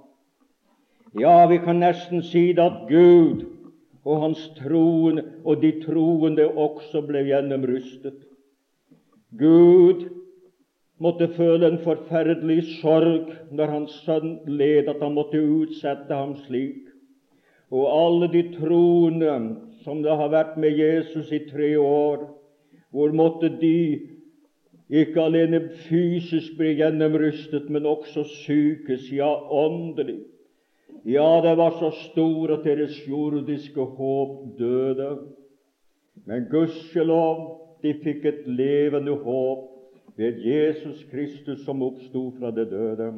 Ja, 1.19 1.47
vi 1.47 1.57
kan 1.57 1.79
nesten 1.79 2.21
si 2.23 2.51
det 2.53 2.61
at 2.61 2.85
Gud 2.89 3.45
og 4.05 4.21
hans 4.21 4.41
troende 4.59 5.23
og 5.43 5.61
de 5.63 5.71
troende 5.81 6.45
også 6.45 7.01
ble 7.07 7.23
gjennomrystet. 7.25 8.19
Gud 9.39 10.05
måtte 11.01 11.31
føle 11.33 11.71
en 11.71 11.81
forferdelig 11.81 12.61
sorg 12.77 13.31
når 13.51 13.71
hans 13.73 13.95
sønn 14.05 14.37
led, 14.45 14.85
at 14.91 15.01
han 15.01 15.15
måtte 15.17 15.41
utsette 15.41 16.13
ham 16.13 16.35
slik. 16.45 16.83
Og 17.73 17.89
alle 17.89 18.29
de 18.31 18.43
troende 18.53 19.33
som 19.81 20.03
det 20.05 20.13
har 20.13 20.29
vært 20.29 20.59
med 20.61 20.77
Jesus 20.77 21.31
i 21.33 21.41
tre 21.49 21.73
år, 21.81 22.27
hvor 22.93 23.11
måtte 23.17 23.49
de 23.49 24.14
ikke 24.89 25.21
alene 25.21 25.61
fysisk 25.87 26.57
ble 26.59 26.75
gjennomrustet, 26.77 27.69
men 27.73 27.87
også 27.89 28.23
psykisk, 28.29 29.13
ja, 29.17 29.31
åndelig. 29.49 30.19
Ja, 31.05 31.41
det 31.41 31.55
var 31.57 31.77
så 31.79 31.91
stor 32.11 32.53
at 32.57 32.65
deres 32.65 32.97
jordiske 33.07 33.81
håp 33.81 34.59
døde. 34.59 35.09
Men 36.25 36.47
gudskjelov, 36.49 37.61
de 37.83 37.93
fikk 38.01 38.25
et 38.25 38.45
levende 38.49 39.13
håp 39.21 39.71
ved 40.17 40.39
Jesus 40.45 41.03
Kristus 41.11 41.65
som 41.65 41.83
oppsto 41.85 42.29
fra 42.39 42.51
det 42.55 42.69
døde. 42.71 43.11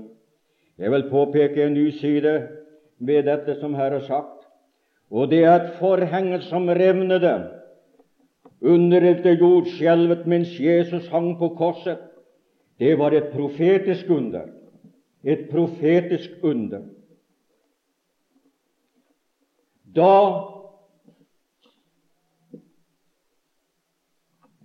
Jeg 0.77 0.91
vil 0.91 1.07
påpeke 1.09 1.63
en 1.63 1.73
ny 1.73 1.89
side 1.99 2.33
ved 2.99 3.23
dette 3.23 3.55
som 3.59 3.75
her 3.75 3.95
er 3.99 4.03
sagt, 4.07 4.47
og 5.11 5.29
det 5.31 5.43
er 5.43 5.51
at 5.51 5.77
forhenget 5.79 6.43
som 6.49 6.67
revnede 6.67 7.35
under 8.61 9.01
dette 9.01 9.35
jordskjelvet 9.37 10.25
mens 10.25 10.53
Jesus 10.59 11.07
hang 11.13 11.35
på 11.39 11.49
korset, 11.57 11.99
det 12.79 12.95
var 12.99 13.13
et 13.13 13.31
profetisk 13.33 14.09
under. 14.09 14.49
Et 15.23 15.49
profetisk 15.49 16.43
under. 16.43 16.85
Da 19.95 20.13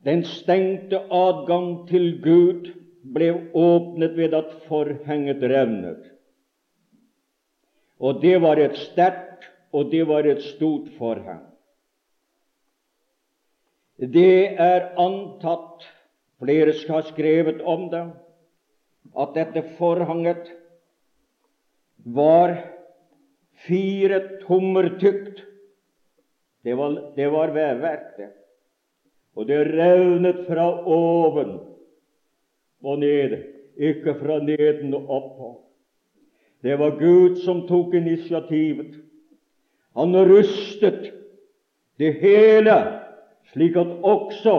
Den 0.02 0.24
stengte 0.26 0.98
adgang 1.14 1.84
til 1.86 2.16
Gud 2.24 2.72
ble 3.14 3.28
åpnet 3.54 4.16
ved 4.16 4.34
at 4.34 4.50
forhenget 4.66 5.44
revnet. 5.46 6.08
Og 8.02 8.18
det 8.22 8.40
var 8.42 8.58
et 8.58 8.74
sterkt 8.76 9.46
og 9.72 9.92
det 9.92 10.02
var 10.08 10.26
et 10.26 10.42
stort 10.42 10.90
forheng. 10.98 11.51
Det 14.02 14.58
er 14.58 14.88
antatt, 14.98 15.84
flere 16.42 16.74
skal 16.74 16.98
ha 16.98 17.02
skrevet 17.06 17.62
om 17.62 17.86
det, 17.92 18.02
at 19.14 19.34
dette 19.36 19.62
forhanget 19.78 20.50
var 22.02 22.56
fire 23.66 24.18
tommer 24.42 24.88
tykt. 24.98 25.44
Det 26.66 26.74
var, 26.78 26.96
det 27.14 27.28
var 27.30 27.54
vevverk, 27.54 28.16
det 28.18 28.30
og 29.34 29.46
det 29.48 29.60
revnet 29.72 30.42
fra 30.48 30.66
oven 30.84 31.56
og 32.82 32.98
ned, 33.00 33.36
ikke 33.80 34.14
fra 34.18 34.38
neden 34.44 34.92
og 34.94 35.08
oppå. 35.10 35.52
Det 36.62 36.76
var 36.78 36.98
Gud 36.98 37.40
som 37.42 37.64
tok 37.66 37.94
initiativet. 37.94 38.98
Han 39.96 40.14
rustet 40.28 41.10
det 41.98 42.12
hele, 42.20 42.76
slik 43.50 43.76
at 43.76 43.90
også 44.06 44.54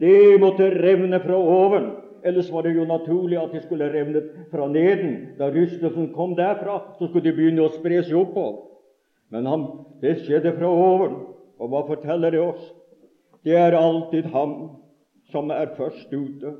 det 0.00 0.40
måtte 0.42 0.68
revne 0.76 1.20
fra 1.24 1.38
oven. 1.38 1.90
Ellers 2.26 2.50
var 2.52 2.66
det 2.66 2.74
jo 2.76 2.84
naturlig 2.88 3.38
at 3.38 3.52
det 3.54 3.62
skulle 3.64 3.88
revnet 3.92 4.30
fra 4.50 4.68
neden. 4.68 5.36
Da 5.38 5.50
rystelsen 5.50 6.12
kom 6.14 6.34
derfra, 6.36 6.80
så 6.98 7.08
skulle 7.08 7.28
de 7.28 7.36
begynne 7.36 7.66
å 7.66 7.74
spre 7.74 8.02
seg 8.02 8.18
oppover. 8.18 8.64
Men 9.30 9.46
han, 9.46 9.66
det 10.02 10.20
skjedde 10.24 10.54
fra 10.58 10.70
oven. 10.70 11.20
Og 11.58 11.70
hva 11.72 11.84
forteller 11.88 12.34
det 12.34 12.42
oss? 12.42 12.72
Det 13.46 13.54
er 13.56 13.78
alltid 13.78 14.26
ham 14.34 14.56
som 15.30 15.50
er 15.54 15.70
først 15.76 16.12
ute. 16.12 16.56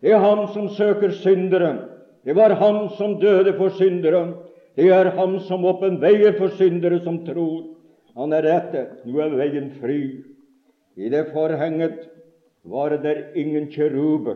Det 0.00 0.12
er 0.14 0.22
han 0.22 0.46
som 0.54 0.68
søker 0.76 1.12
syndere. 1.20 1.74
Det 2.24 2.36
var 2.36 2.56
han 2.60 2.88
som 2.96 3.18
døde 3.20 3.54
for 3.58 3.74
syndere. 3.76 4.22
Det 4.76 4.88
er 4.94 5.10
han 5.16 5.38
som 5.48 5.64
åpenveier 5.66 6.36
for 6.38 6.54
syndere 6.56 7.00
som 7.04 7.22
tror. 7.26 7.74
Han 8.16 8.32
er 8.32 8.46
rette. 8.46 8.84
Nå 9.04 9.20
er 9.22 9.36
veien 9.36 9.72
fri. 9.82 10.00
I 10.98 11.08
det 11.08 11.28
forhenget 11.32 12.08
var 12.64 12.96
det 12.96 13.24
ingen 13.34 13.68
kjeruber. 13.70 14.34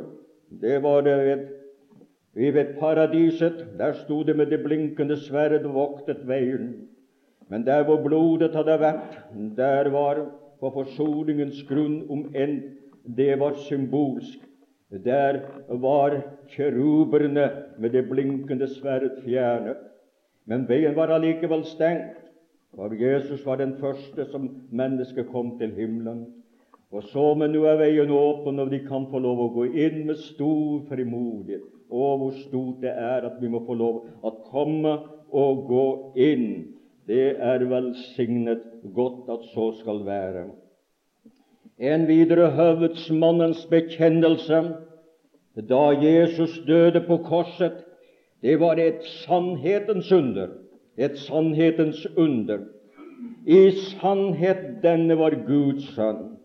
Det 0.61 0.83
var 0.83 1.01
det 1.01 1.17
ved, 2.35 2.53
ved 2.53 2.75
paradiset. 2.81 3.67
Der 3.79 3.93
sto 3.93 4.23
det 4.23 4.37
med 4.37 4.47
det 4.47 4.63
blinkende 4.65 5.17
sverd 5.17 5.65
og 5.65 5.75
voktet 5.75 6.29
veien. 6.29 6.89
Men 7.49 7.67
der 7.67 7.83
hvor 7.85 7.99
blodet 8.03 8.55
hadde 8.55 8.79
vært, 8.81 9.19
der 9.57 9.91
var 9.91 10.21
på 10.61 10.71
forsoningens 10.71 11.65
grunn, 11.69 12.05
om 12.11 12.29
enn 12.35 12.61
det 13.17 13.35
var 13.41 13.59
symbolsk. 13.67 14.39
Der 15.05 15.41
var 15.69 16.15
kjeruberne 16.49 17.49
med 17.79 17.91
det 17.91 18.05
blinkende 18.09 18.69
sverd 18.71 19.09
fjerne. 19.25 19.75
Men 20.47 20.69
veien 20.69 20.95
var 20.97 21.11
allikevel 21.11 21.65
stengt, 21.67 22.21
for 22.75 22.95
Jesus 22.95 23.43
var 23.47 23.59
den 23.59 23.75
første 23.81 24.25
som 24.31 24.49
mennesket 24.71 25.27
kom 25.33 25.59
til 25.59 25.75
himmelen. 25.75 26.42
Og 26.93 27.07
så, 27.09 27.31
men 27.39 27.55
nå 27.55 27.65
er 27.69 27.79
veien 27.81 28.11
åpen, 28.13 28.61
og 28.61 28.71
de 28.73 28.83
kan 28.85 29.07
få 29.09 29.23
lov 29.25 29.41
å 29.41 29.53
gå 29.55 29.71
inn 29.73 30.03
med 30.11 30.21
stor 30.21 30.83
frimodighet. 30.91 31.65
Å, 31.93 32.05
hvor 32.21 32.37
stort 32.45 32.85
det 32.85 32.93
er 32.93 33.25
at 33.29 33.41
vi 33.41 33.49
må 33.53 33.63
få 33.67 33.77
lov 33.77 34.05
å 34.25 34.33
komme 34.53 34.99
og 35.33 35.67
gå 35.69 35.87
inn 36.21 36.47
det 37.07 37.37
er 37.43 37.65
velsignet 37.67 38.63
godt 38.95 39.31
at 39.33 39.47
så 39.53 39.73
skal 39.81 40.05
være. 40.07 40.45
En 41.83 42.07
videre 42.07 42.51
høvedsmannens 42.55 43.65
bekjennelse 43.71 44.61
da 45.69 45.83
Jesus 45.99 46.61
døde 46.67 47.03
på 47.07 47.19
korset, 47.27 47.83
det 48.43 48.59
var 48.61 48.79
et 48.81 49.03
sannhetens 49.25 50.13
under. 50.13 50.55
Et 50.97 51.19
sannhetens 51.19 52.07
under. 52.17 52.63
I 53.47 53.71
sannhet 53.99 54.83
denne 54.83 55.19
var 55.19 55.35
Guds 55.47 55.89
sønn. 55.97 56.39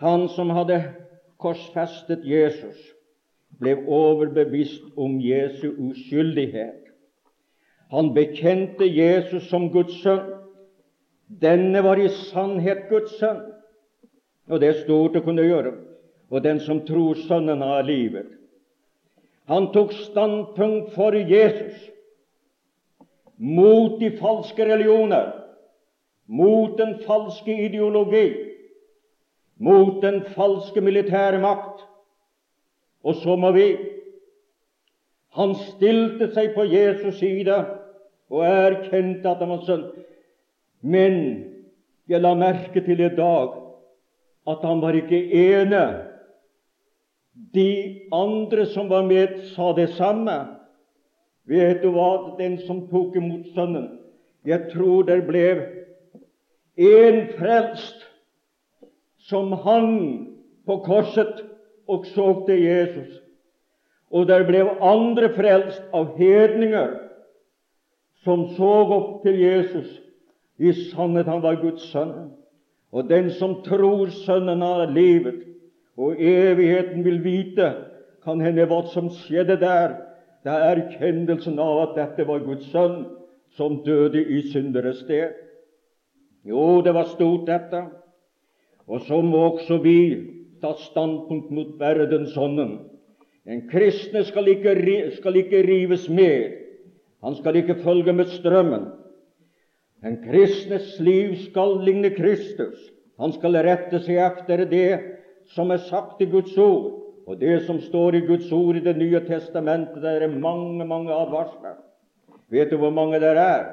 Han 0.00 0.28
som 0.32 0.50
hadde 0.56 0.80
korsfestet 1.40 2.24
Jesus, 2.24 2.76
ble 3.60 3.74
overbevist 3.84 4.96
om 4.96 5.18
Jesu 5.20 5.68
uskyldighet. 5.76 6.88
Han 7.90 8.14
bekjente 8.14 8.86
Jesus 8.86 9.48
som 9.50 9.68
Guds 9.72 9.98
sønn. 10.02 10.24
Denne 11.28 11.82
var 11.84 12.00
i 12.00 12.08
sannhet 12.30 12.86
Guds 12.88 13.18
sønn. 13.20 13.42
Og 14.50 14.60
det 14.62 14.70
er 14.70 14.82
stort 14.82 15.18
å 15.18 15.24
kunne 15.24 15.44
gjøre. 15.44 15.74
Og 16.30 16.42
den 16.42 16.60
som 16.62 16.84
tror 16.86 17.18
Sønnen, 17.18 17.62
har 17.62 17.82
livet. 17.82 18.30
Han 19.50 19.72
tok 19.74 19.92
standpunkt 19.92 20.92
for 20.94 21.14
Jesus 21.14 21.88
mot 23.36 23.96
de 24.00 24.10
falske 24.18 24.64
religioner, 24.68 25.32
mot 26.26 26.76
den 26.78 26.98
falske 27.06 27.56
ideologi, 27.66 28.49
mot 29.60 30.00
den 30.02 30.22
falske 30.34 30.80
militære 30.80 31.40
makt. 31.42 31.84
Og 33.04 33.14
så 33.22 33.36
må 33.36 33.52
vi 33.56 33.70
Han 35.30 35.52
stilte 35.54 36.26
seg 36.34 36.56
på 36.56 36.64
Jesus' 36.66 37.20
side 37.20 37.54
og 38.34 38.40
erkjente 38.42 39.30
at 39.30 39.38
han 39.38 39.52
var 39.52 39.60
sønn. 39.62 39.84
Men 40.82 41.14
jeg 42.10 42.18
la 42.24 42.32
merke 42.34 42.82
til 42.82 42.98
i 42.98 43.12
dag 43.14 43.52
at 44.50 44.64
han 44.66 44.82
var 44.82 44.98
ikke 44.98 45.20
ene. 45.30 45.84
De 47.54 47.70
andre 48.10 48.66
som 48.66 48.90
var 48.90 49.06
med, 49.06 49.38
sa 49.54 49.70
det 49.78 49.92
samme. 49.94 50.34
Vet 51.46 51.82
du 51.82 51.92
hva? 51.94 52.34
Den 52.38 52.58
som 52.66 52.88
tok 52.90 53.14
imot 53.16 53.46
Sønnen 53.54 53.86
Jeg 54.46 54.70
tror 54.72 55.04
det 55.06 55.20
ble 55.28 55.46
én 56.80 57.26
frelst 57.36 58.09
som 59.30 59.54
hang 59.64 59.96
på 60.66 60.80
korset 60.84 61.44
og 61.90 62.06
så 62.10 62.32
til 62.46 62.62
Jesus. 62.62 63.20
Og 64.10 64.26
der 64.26 64.44
ble 64.46 64.64
andre 64.82 65.30
frelst 65.36 65.82
av 65.94 66.16
hedninger 66.18 66.96
som 68.24 68.48
så 68.56 68.72
opp 68.96 69.22
til 69.24 69.38
Jesus. 69.40 69.88
I 70.60 70.72
sannhet, 70.90 71.30
han 71.30 71.42
var 71.42 71.60
Guds 71.62 71.86
sønn. 71.92 72.32
Og 72.92 73.06
den 73.08 73.30
som 73.32 73.60
tror 73.64 74.10
Sønnen 74.26 74.60
har 74.66 74.90
livet, 74.90 75.46
og 75.96 76.18
evigheten 76.18 77.04
vil 77.04 77.20
vite, 77.24 77.70
kan 78.24 78.40
hende 78.42 78.66
hva 78.68 78.82
som 78.92 79.08
skjedde 79.22 79.56
der. 79.62 79.94
Det 80.44 80.52
er 80.52 80.66
erkjennelsen 80.74 81.58
av 81.60 81.84
at 81.84 81.96
dette 81.96 82.26
var 82.28 82.42
Guds 82.44 82.66
sønn 82.72 83.04
som 83.56 83.80
døde 83.86 84.20
i 84.20 84.42
synderes 84.50 85.04
sted. 85.04 85.36
Jo, 86.44 86.80
det 86.84 86.92
var 86.96 87.08
stort, 87.12 87.46
dette. 87.48 87.84
Og 88.88 89.00
så 89.06 89.20
må 89.22 89.42
også 89.52 89.80
vi 89.82 89.98
ta 90.62 90.72
standpunkt 90.78 91.50
mot 91.50 91.76
verdensånden. 91.80 92.78
En 93.46 93.66
kristne 93.70 94.24
skal 94.24 94.48
ikke, 94.48 94.74
skal 95.16 95.36
ikke 95.36 95.62
rives 95.66 96.08
med 96.08 96.60
han 97.24 97.36
skal 97.36 97.56
ikke 97.56 97.76
følge 97.84 98.12
med 98.12 98.24
strømmen. 98.32 98.86
En 100.04 100.16
kristnes 100.24 101.00
liv 101.00 101.36
skal 101.36 101.76
ligne 101.84 102.10
Kristus. 102.16 102.78
Han 103.20 103.34
skal 103.36 103.58
rette 103.66 104.00
seg 104.00 104.16
etter 104.24 104.64
det 104.70 105.00
som 105.52 105.72
er 105.74 105.82
sagt 105.90 106.22
i 106.24 106.28
Guds 106.30 106.56
ord. 106.56 106.96
Og 107.28 107.36
det 107.40 107.60
som 107.66 107.80
står 107.84 108.16
i 108.16 108.24
Guds 108.26 108.48
ord 108.52 108.76
i 108.76 108.84
Det 108.84 108.96
nye 108.96 109.20
testamentet, 109.26 110.00
det 110.02 110.22
er 110.22 110.38
mange, 110.38 110.84
mange 110.84 111.12
advarsler. 111.12 111.76
Vet 112.48 112.70
du 112.70 112.76
hvor 112.80 112.90
mange 112.90 113.20
det 113.20 113.36
er? 113.36 113.68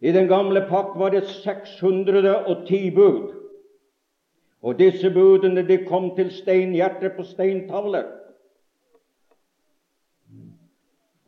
I 0.00 0.12
den 0.12 0.28
gamle 0.28 0.60
pakt 0.68 0.98
var 0.98 1.10
det 1.10 1.26
610 1.26 2.90
bud. 2.94 3.34
Og 4.62 4.78
disse 4.78 5.10
budene 5.10 5.64
de 5.68 5.84
kom 5.84 6.14
til 6.16 6.30
steinhjertet 6.30 7.12
på 7.16 7.24
steintavler. 7.24 8.08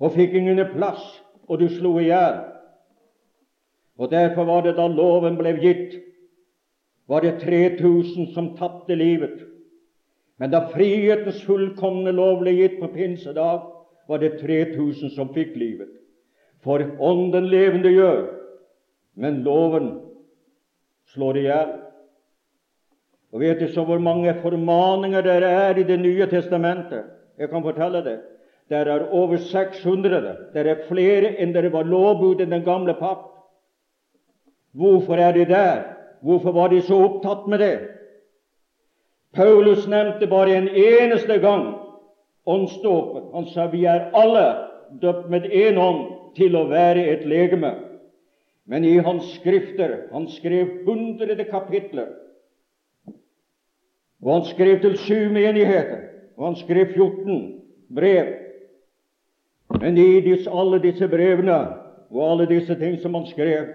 Og 0.01 0.13
fikk 0.17 0.35
ingen 0.35 0.61
plass, 0.73 1.05
og 1.49 1.61
du 1.61 1.69
slo 1.69 1.99
i 2.01 2.09
hjel. 2.09 2.41
Og 3.99 4.11
derfor 4.11 4.45
var 4.45 4.65
det 4.65 4.77
da 4.77 4.89
loven 4.89 5.37
ble 5.39 5.55
gitt, 5.61 6.01
var 7.09 7.21
det 7.21 7.41
3000 7.41 8.33
som 8.35 8.55
tapte 8.57 8.95
livet. 8.95 9.45
Men 10.41 10.51
da 10.51 10.65
frihetens 10.73 11.43
fullkomne 11.45 12.13
lov 12.13 12.41
ble 12.41 12.55
gitt 12.57 12.81
på 12.81 12.89
pinsedag, 12.95 13.69
var 14.09 14.19
det 14.19 14.41
3000 14.41 15.13
som 15.15 15.31
fikk 15.35 15.55
livet. 15.57 15.93
For 16.65 16.83
Ånden 16.99 17.47
levende 17.51 17.93
gjør, 17.93 18.25
men 19.15 19.43
loven 19.43 20.01
slår 21.13 21.39
i 21.39 21.47
hjel. 21.47 21.73
Og 23.33 23.41
vet 23.41 23.61
du 23.61 23.69
så 23.73 23.85
hvor 23.89 24.01
mange 24.01 24.35
formaninger 24.43 25.25
det 25.25 25.39
er 25.49 25.79
i 25.79 25.83
Det 25.89 26.01
nye 26.01 26.27
testamentet? 26.27 27.05
Jeg 27.39 27.49
kan 27.51 27.63
fortelle 27.63 28.05
det. 28.05 28.19
Det 28.69 28.77
er 28.79 29.09
over 29.11 29.37
600. 29.37 30.37
Det 30.55 30.67
er 30.67 30.85
flere 30.89 31.35
enn 31.41 31.53
det 31.53 31.73
var 31.73 31.85
lovbud 31.85 32.41
i 32.41 32.45
den 32.45 32.65
gamle 32.65 32.95
pakt. 32.95 33.29
Hvorfor 34.73 35.17
er 35.17 35.33
de 35.33 35.45
der? 35.45 35.83
Hvorfor 36.23 36.53
var 36.53 36.69
de 36.69 36.83
så 36.83 36.95
opptatt 36.95 37.49
med 37.49 37.59
det? 37.59 37.89
Paulus 39.35 39.89
nevnte 39.89 40.27
bare 40.27 40.57
en 40.57 40.69
eneste 40.69 41.39
gang 41.39 41.75
åndsdåpen. 42.47 43.23
Han 43.35 43.47
sa 43.47 43.67
vi 43.67 43.85
er 43.85 44.11
alle 44.15 44.47
døpt 45.01 45.31
med 45.31 45.49
én 45.51 45.79
ånd 45.81 46.35
til 46.37 46.57
å 46.57 46.69
være 46.69 47.05
et 47.13 47.25
legeme. 47.29 47.75
Men 48.65 48.85
i 48.85 48.99
hans 48.99 49.35
skrifter 49.35 50.09
Han 50.13 50.29
skrev 50.29 50.85
hundrede 50.87 51.45
kapitler. 51.45 52.07
Og 54.23 54.33
han 54.33 54.45
skrev 54.45 54.81
til 54.81 54.99
syv 54.99 55.33
menigheter. 55.35 56.09
Og 56.37 56.47
han 56.47 56.57
skrev 56.57 56.95
14 56.95 57.63
brev. 57.95 58.27
Men 59.81 59.99
i 59.99 60.21
disse, 60.21 60.51
alle 60.51 60.79
disse 60.83 61.09
brevene 61.09 61.59
og 62.13 62.31
alle 62.31 62.47
disse 62.47 62.75
ting 62.79 62.99
som 63.01 63.15
han 63.15 63.27
skrev, 63.27 63.67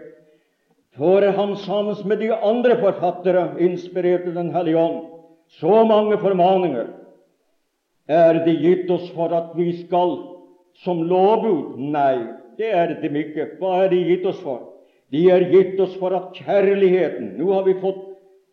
får 0.97 1.31
han 1.31 1.55
sammen 1.57 1.95
med 2.05 2.17
de 2.17 2.33
andre 2.33 2.77
forfattere, 2.79 3.49
inspirert 3.59 4.27
av 4.27 4.33
Den 4.33 4.51
hellige 4.53 4.77
ånd, 4.77 4.99
så 5.47 5.83
mange 5.85 6.17
formaninger 6.21 6.87
er 8.07 8.39
det 8.45 8.59
gitt 8.61 8.91
oss 8.91 9.09
for 9.15 9.33
at 9.35 9.51
vi 9.57 9.71
skal 9.83 10.17
som 10.83 11.01
lovbud? 11.03 11.77
Nei, 11.77 12.27
det 12.57 12.71
er 12.71 12.93
det 13.01 13.11
ikke. 13.11 13.49
Hva 13.59 13.83
er 13.83 13.91
det 13.91 14.05
gitt 14.07 14.25
oss 14.25 14.39
for? 14.43 14.76
De 15.11 15.23
er 15.31 15.47
gitt 15.51 15.79
oss 15.79 15.95
for 16.01 16.15
at 16.15 16.35
kjærligheten 16.35 17.35
Nå 17.39 17.51
har 17.53 17.63
vi 17.67 17.77
fått 17.79 18.03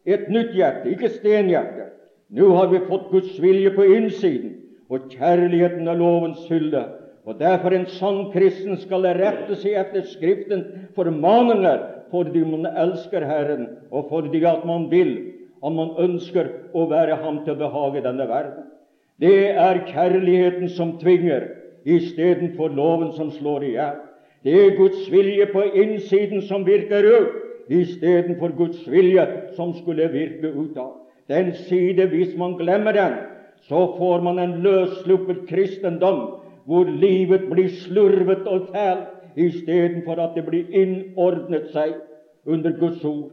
et 0.07 0.29
nytt 0.29 0.53
hjerte, 0.55 0.91
ikke 0.93 1.09
stenhjerte. 1.15 1.89
Nå 2.35 2.51
har 2.57 2.69
vi 2.69 2.83
fått 2.89 3.09
Guds 3.13 3.39
vilje 3.41 3.71
på 3.75 3.87
innsiden, 3.97 4.53
og 4.93 5.09
kjærligheten 5.13 5.89
er 5.89 5.97
lovens 5.97 6.45
fylde. 6.49 6.83
Og 7.25 7.39
derfor 7.41 7.73
en 7.73 7.87
sann 7.89 8.27
kristen 8.35 8.77
skal 8.83 9.07
rette 9.17 9.57
seg 9.57 9.79
etter 9.81 10.05
Skriften 10.11 10.65
formaninger 10.97 11.91
fordi 12.13 12.45
man 12.47 12.69
elsker 12.69 13.25
Herren, 13.27 13.65
og 13.91 14.11
fordi 14.13 14.45
at 14.47 14.67
man 14.69 14.91
vil, 14.93 15.17
og 15.65 15.73
man 15.73 15.95
ønsker 16.05 16.51
å 16.77 16.85
være 16.91 17.17
Ham 17.25 17.41
til 17.47 17.57
behag 17.59 17.97
i 17.97 18.05
denne 18.05 18.29
verden. 18.29 18.69
Det 19.19 19.55
er 19.57 19.87
kjærligheten 19.89 20.69
som 20.77 20.99
tvinger, 21.01 21.49
istedenfor 21.85 22.73
loven 22.77 23.13
som 23.17 23.33
slår 23.33 23.65
i 23.65 23.73
hjel. 23.79 23.99
Det 24.45 24.55
er 24.67 24.77
Guds 24.77 25.13
vilje 25.13 25.47
på 25.53 25.63
innsiden 25.63 26.43
som 26.43 26.67
virker 26.67 27.07
ut, 27.09 27.29
istedenfor 27.69 28.53
Guds 28.57 28.91
vilje 28.91 29.25
som 29.57 29.73
skulle 29.79 30.11
virke 30.13 30.51
ut 30.53 30.77
av. 30.77 30.93
Den 31.29 31.55
side, 31.55 32.07
hvis 32.13 32.37
man 32.37 32.59
glemmer 32.59 32.93
den, 32.93 33.15
så 33.65 33.87
får 33.99 34.21
man 34.21 34.39
en 34.39 34.59
løssluppet 34.63 35.47
kristendom 35.49 36.21
hvor 36.69 36.85
livet 36.85 37.49
blir 37.49 37.69
slurvet 37.69 38.45
og 38.45 38.69
fælt 38.73 39.39
istedenfor 39.41 40.21
at 40.21 40.37
det 40.37 40.45
blir 40.47 40.69
innordnet 40.77 41.71
seg 41.73 41.97
under 42.45 42.77
Guds 42.77 43.05
ord. 43.05 43.33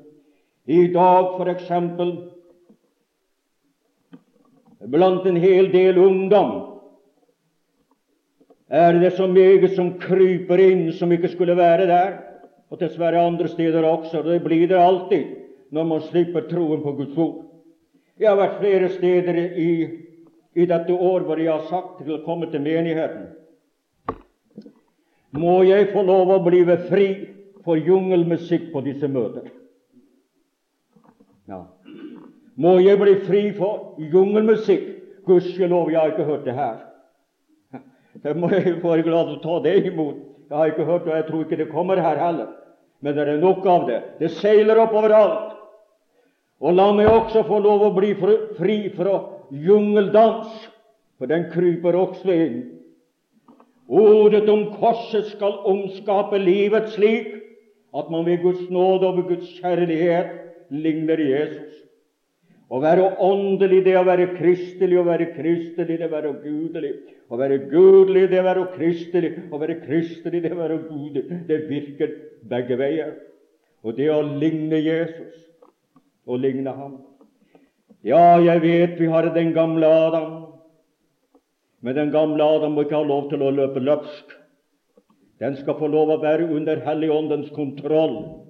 I 0.68 0.88
dag, 0.94 1.36
for 1.36 1.52
eksempel, 1.52 2.16
blant 4.92 5.28
en 5.28 5.38
hel 5.38 5.68
del 5.74 6.00
ungdom 6.00 6.71
er 8.72 9.00
det 9.00 9.12
så 9.18 9.28
meget 9.28 9.74
som 9.76 9.94
kryper 10.00 10.62
inn 10.64 10.86
som 10.96 11.12
ikke 11.12 11.32
skulle 11.34 11.58
være 11.60 11.88
der, 11.90 12.14
og 12.72 12.80
dessverre 12.80 13.20
andre 13.20 13.50
steder 13.52 13.84
også. 13.84 14.24
Det 14.24 14.40
blir 14.44 14.68
det 14.68 14.80
alltid 14.80 15.26
når 15.72 15.84
man 15.88 16.02
slipper 16.08 16.48
troen 16.48 16.84
på 16.84 16.96
Guds 17.02 17.18
ord. 17.18 17.44
Jeg 18.20 18.30
har 18.30 18.40
vært 18.40 18.60
flere 18.62 18.90
steder 18.96 19.38
i, 19.60 19.72
i 20.56 20.66
dette 20.66 20.94
år 20.94 21.28
hvor 21.28 21.40
jeg 21.40 21.52
har 21.52 21.68
sagt 21.68 22.04
til 22.06 22.16
å 22.16 22.24
komme 22.26 22.48
til 22.52 22.64
menigheten 22.64 23.30
må 25.32 25.62
jeg 25.64 25.92
få 25.94 26.04
lov 26.04 26.32
å 26.34 26.40
bli 26.44 26.64
fri 26.90 27.08
for 27.64 27.80
jungelmusikk 27.80 28.72
på 28.74 28.82
disse 28.84 29.08
møter. 29.08 29.48
Ja. 31.48 31.64
Må 32.56 32.80
jeg 32.84 33.00
bli 33.00 33.16
fri 33.26 33.44
for 33.56 33.96
jungelmusikk? 33.98 34.90
Gudskjelov, 35.26 35.92
jeg 35.92 36.00
har 36.00 36.12
ikke 36.12 36.26
hørt 36.26 36.46
det 36.46 36.56
her. 36.58 36.80
Det 38.20 38.34
må 38.38 38.50
jeg 38.52 38.78
være 38.84 39.06
glad 39.06 39.32
å 39.32 39.40
ta 39.44 39.60
det 39.64 39.78
imot. 39.88 40.20
Jeg 40.50 40.58
har 40.58 40.74
ikke 40.74 40.88
hørt 40.90 41.08
og 41.08 41.16
jeg 41.16 41.28
tror 41.30 41.46
ikke 41.46 41.60
det 41.62 41.72
kommer 41.72 42.02
her 42.04 42.20
heller. 42.20 42.52
Men 43.02 43.16
det 43.16 43.24
er 43.28 43.40
nok 43.42 43.66
av 43.66 43.88
det. 43.88 44.02
Det 44.20 44.30
seiler 44.42 44.82
opp 44.84 44.94
overalt. 44.94 45.56
Og 46.62 46.76
la 46.78 46.92
meg 46.94 47.10
også 47.10 47.46
få 47.48 47.62
lov 47.64 47.88
å 47.88 47.96
bli 47.96 48.12
fri 48.20 48.78
fra 48.94 49.16
jungeldans, 49.50 50.52
for 51.18 51.30
den 51.32 51.48
kryper 51.54 51.98
også 51.98 52.34
inn 52.34 52.62
Ordet 53.92 54.48
om 54.48 54.70
korset 54.80 55.34
skal 55.34 55.58
omskape 55.68 56.38
livet 56.40 56.94
slik 56.94 57.34
at 57.92 58.08
man 58.14 58.24
ved 58.24 58.40
Guds 58.40 58.70
nåde 58.72 59.08
og 59.10 59.18
ved 59.18 59.34
Guds 59.34 59.50
kjærlighet 59.58 60.30
ligner 60.72 61.20
Jesus. 61.20 61.81
Å 62.72 62.80
være 62.80 63.10
åndelig, 63.20 63.82
det 63.84 63.98
å 64.00 64.06
være 64.08 64.30
kristelig. 64.38 64.96
Å 65.02 65.08
være 65.08 65.28
kristelig, 65.36 65.98
det 66.00 66.08
å 66.08 66.14
være 66.14 66.34
gudelig. 66.40 66.94
Å 67.28 67.40
være 67.40 67.58
gudelig, 67.72 68.30
det 68.32 68.40
å 68.40 68.48
være 68.48 68.68
kristelig. 68.78 69.32
Å 69.52 69.60
være 69.60 69.80
kristelig, 69.84 70.44
det 70.46 70.54
å 70.56 70.60
være 70.62 70.80
gudelig. 70.88 71.42
Det 71.50 71.60
virker 71.68 72.16
begge 72.48 72.80
veier. 72.80 73.16
Og 73.84 73.98
det 73.98 74.08
å 74.14 74.22
ligne 74.24 74.80
Jesus 74.80 75.42
å 76.26 76.38
ligne 76.38 76.72
ham. 76.76 77.00
Ja, 78.06 78.40
jeg 78.42 78.62
vet 78.64 79.00
vi 79.00 79.10
har 79.12 79.30
den 79.36 79.52
gamle 79.54 79.88
Adam. 79.88 80.30
Men 81.82 81.98
den 81.98 82.14
gamle 82.14 82.46
Adam 82.46 82.76
må 82.78 82.86
ikke 82.86 83.00
ha 83.00 83.06
lov 83.06 83.30
til 83.32 83.44
å 83.44 83.52
løpe 83.54 83.82
løpsk. 83.82 84.38
Den 85.42 85.58
skal 85.58 85.78
få 85.80 85.90
lov 85.90 86.14
å 86.14 86.22
være 86.22 86.48
under 86.54 86.84
Helligåndens 86.86 87.50
kontroll, 87.56 88.41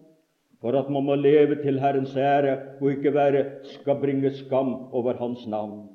for 0.62 0.78
at 0.78 0.89
man 0.93 1.05
må 1.05 1.16
leve 1.18 1.57
til 1.64 1.80
Herrens 1.82 2.14
ære 2.18 2.57
og 2.80 2.91
ikke 2.91 3.14
være, 3.14 3.45
skal 3.64 3.99
bringe 4.01 4.32
skam 4.38 4.76
over 4.93 5.18
Hans 5.18 5.47
navn. 5.47 5.89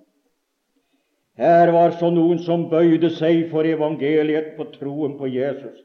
Her 1.37 1.71
var 1.71 1.93
så 2.01 2.11
noen 2.11 2.39
som 2.43 2.69
bøyde 2.71 3.11
seg 3.13 3.51
for 3.51 3.69
evangeliet 3.69 4.55
på 4.57 4.67
troen 4.75 5.19
på 5.19 5.29
Jesus. 5.31 5.77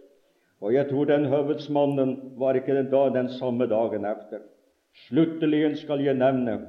Og 0.61 0.73
jeg 0.73 0.87
tror 0.89 1.09
den 1.09 1.25
høvedsmannen 1.25 2.15
var 2.39 2.57
ikke 2.57 2.75
den, 2.77 2.89
da, 2.91 3.09
den 3.13 3.29
samme 3.37 3.67
dagen 3.67 4.05
efter. 4.05 4.45
Sluttelig 5.07 5.77
skal 5.81 6.03
jeg 6.05 6.17
nevne 6.19 6.59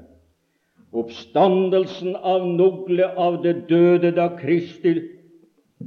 Oppstandelsen 0.93 2.17
av 2.21 2.43
nogle 2.45 3.07
av 3.17 3.39
det 3.45 3.63
døde 3.71 4.11
da 4.13 4.27
Kristi 4.37 4.93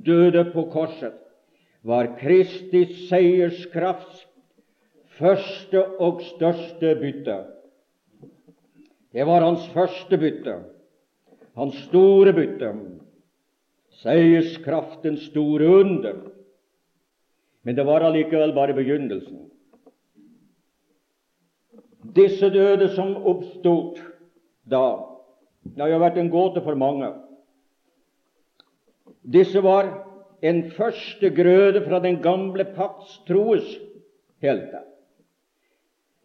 døde 0.05 0.47
på 0.49 0.63
korset, 0.73 1.13
var 1.85 2.15
Kristi 2.17 2.81
seierskrafts 3.05 4.24
første 5.19 5.81
og 6.01 6.21
største 6.35 6.95
bytte. 6.99 7.37
Det 9.15 9.25
var 9.27 9.45
hans 9.45 9.67
første 9.73 10.17
bytte, 10.19 10.55
hans 11.55 11.75
store 11.87 12.33
bytte, 12.35 12.71
seierskraftens 14.01 15.29
store 15.31 15.67
under. 15.81 16.15
Men 17.63 17.77
det 17.77 17.85
var 17.87 18.03
allikevel 18.05 18.53
bare 18.53 18.75
begynnelsen. 18.77 19.45
Disse 22.15 22.49
døde 22.53 22.89
som 22.93 23.15
oppstod 23.17 24.01
da. 24.69 24.87
Det 25.65 25.81
har 25.81 25.89
jo 25.89 26.01
vært 26.03 26.19
en 26.21 26.29
gåte 26.29 26.61
for 26.61 26.77
mange. 26.77 27.09
Disse 29.25 29.63
var 29.63 29.89
en 30.45 30.61
første 30.75 31.31
grøde 31.33 31.81
fra 31.87 31.99
den 32.03 32.19
gamle 32.21 32.67
pakts 32.75 33.17
troes 33.25 33.65
helter. 34.43 34.83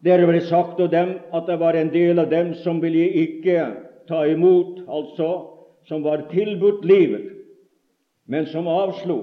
Det 0.01 0.17
ble 0.25 0.41
sagt 0.41 0.79
av 0.81 0.89
dem 0.89 1.13
at 1.33 1.45
det 1.47 1.59
var 1.61 1.77
en 1.77 1.91
del 1.93 2.19
av 2.19 2.29
dem 2.31 2.55
som 2.63 2.79
ville 2.81 3.05
ikke 3.21 3.67
ta 4.09 4.23
imot, 4.25 4.81
altså 4.89 5.29
som 5.85 6.01
var 6.03 6.25
tilbudt 6.31 6.85
livet, 6.85 7.29
men 8.25 8.47
som 8.49 8.67
avslo 8.67 9.19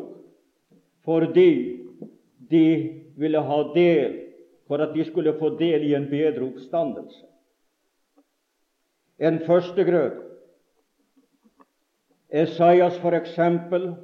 fordi 1.08 1.50
de 2.50 2.64
ville 3.16 3.40
ha 3.40 3.58
del, 3.74 4.18
for 4.68 4.82
at 4.84 4.92
de 4.94 5.04
skulle 5.08 5.32
få 5.38 5.54
del 5.56 5.86
i 5.88 5.94
en 5.96 6.04
bedre 6.10 6.44
oppstandelse. 6.44 7.24
En 9.18 9.40
førstegrøt. 9.46 10.20
Esaias, 12.28 12.98
for 13.00 13.16
eksempel, 13.16 13.94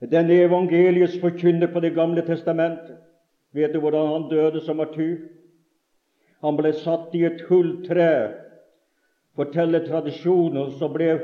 den 0.00 0.30
evangeliets 0.30 1.18
forkynner 1.18 1.66
på 1.72 1.80
Det 1.80 1.94
gamle 1.94 2.22
testamentet. 2.22 3.05
Vet 3.56 3.72
du 3.72 3.80
hvordan 3.80 4.10
han 4.12 4.28
døde 4.28 4.60
som 4.60 4.76
martyr? 4.76 5.16
Han 6.44 6.58
ble 6.58 6.74
satt 6.76 7.14
i 7.16 7.22
et 7.24 7.40
hulltre, 7.48 8.08
forteller 9.36 9.86
tradisjonen, 9.86 10.74
så 10.76 10.90
ble 10.92 11.14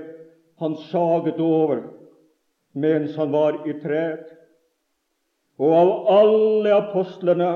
han 0.63 0.77
saget 0.89 1.41
over 1.41 1.83
mens 2.73 3.17
han 3.21 3.33
var 3.33 3.59
i 3.69 3.75
treet. 3.83 4.31
Og 5.61 5.75
av 5.77 5.91
alle 6.15 6.73
apostlene 6.73 7.51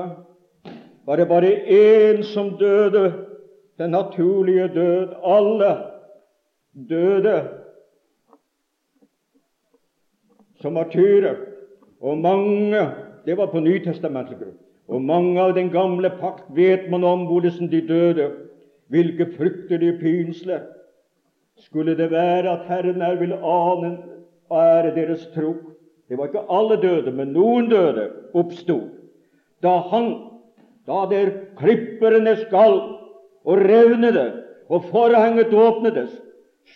var 1.07 1.17
det 1.17 1.25
bare 1.31 1.49
én 1.73 2.21
som 2.23 2.53
døde 2.59 3.07
den 3.81 3.91
naturlige 3.91 4.67
død. 4.75 5.15
Alle 5.23 5.71
døde 6.73 7.35
som 10.61 10.77
martyrer. 10.77 11.41
Og 12.01 12.17
mange 12.17 12.85
Det 13.27 13.35
var 13.35 13.49
på 13.51 13.59
Nytestamentets 13.59 14.39
grunn. 14.39 14.66
Og 14.87 15.01
mange 15.03 15.39
av 15.41 15.53
den 15.55 15.69
gamle 15.71 16.09
pakt 16.19 16.47
vet 16.55 16.87
man 16.91 17.03
om 17.03 17.25
hvordan 17.27 17.71
de 17.71 17.81
døde, 17.87 18.27
hvilke 18.87 19.27
fryktelige 19.35 19.97
pinsler. 19.99 20.63
Skulle 21.59 21.97
det 21.97 22.11
være 22.11 22.51
at 22.51 22.67
Herren 22.69 23.01
her 23.01 23.17
ville 23.19 23.39
ane 23.41 23.97
ære 24.51 24.95
deres 24.95 25.27
tro 25.35 25.55
Det 26.09 26.17
var 26.17 26.29
ikke 26.29 26.45
alle 26.49 26.77
døde, 26.81 27.11
men 27.11 27.33
noen 27.35 27.65
døde 27.69 28.05
oppsto. 28.33 28.77
Da 29.63 29.73
han, 29.91 30.05
da 30.87 31.03
der 31.11 31.31
klipperne 31.59 32.35
skal 32.45 32.77
og 33.43 33.57
revnede, 33.59 34.43
og 34.69 34.85
forhenget 34.87 35.53
åpnedes, 35.53 36.13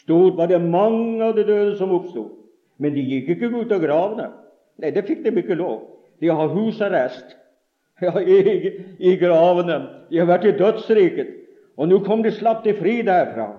stod 0.03 0.36
var 0.36 0.51
det 0.51 0.62
mange 0.62 1.24
av 1.24 1.36
de 1.36 1.45
døde 1.47 1.78
som 1.78 1.91
oppsto. 1.95 2.26
Men 2.78 2.91
de 2.93 3.05
gikk 3.07 3.30
ikke 3.38 3.53
ut 3.55 3.72
av 3.72 3.80
gravene. 3.80 4.28
Nei, 4.84 4.91
det 4.91 5.05
fikk 5.07 5.24
de 5.24 5.32
ikke 5.39 5.55
lov. 5.55 5.80
De 6.20 6.28
har 6.28 6.51
husarrest 6.51 7.38
ja, 8.06 8.14
i, 8.22 8.72
i 8.99 9.16
gravene. 9.22 9.78
De 10.10 10.20
har 10.20 10.30
vært 10.30 10.49
i 10.49 10.58
dødsriket. 10.58 11.38
Og 11.78 11.89
nå 11.89 12.02
kom 12.06 12.24
de 12.26 12.34
slapp 12.36 12.64
de 12.66 12.76
fri 12.78 12.99
derfra. 13.06 13.52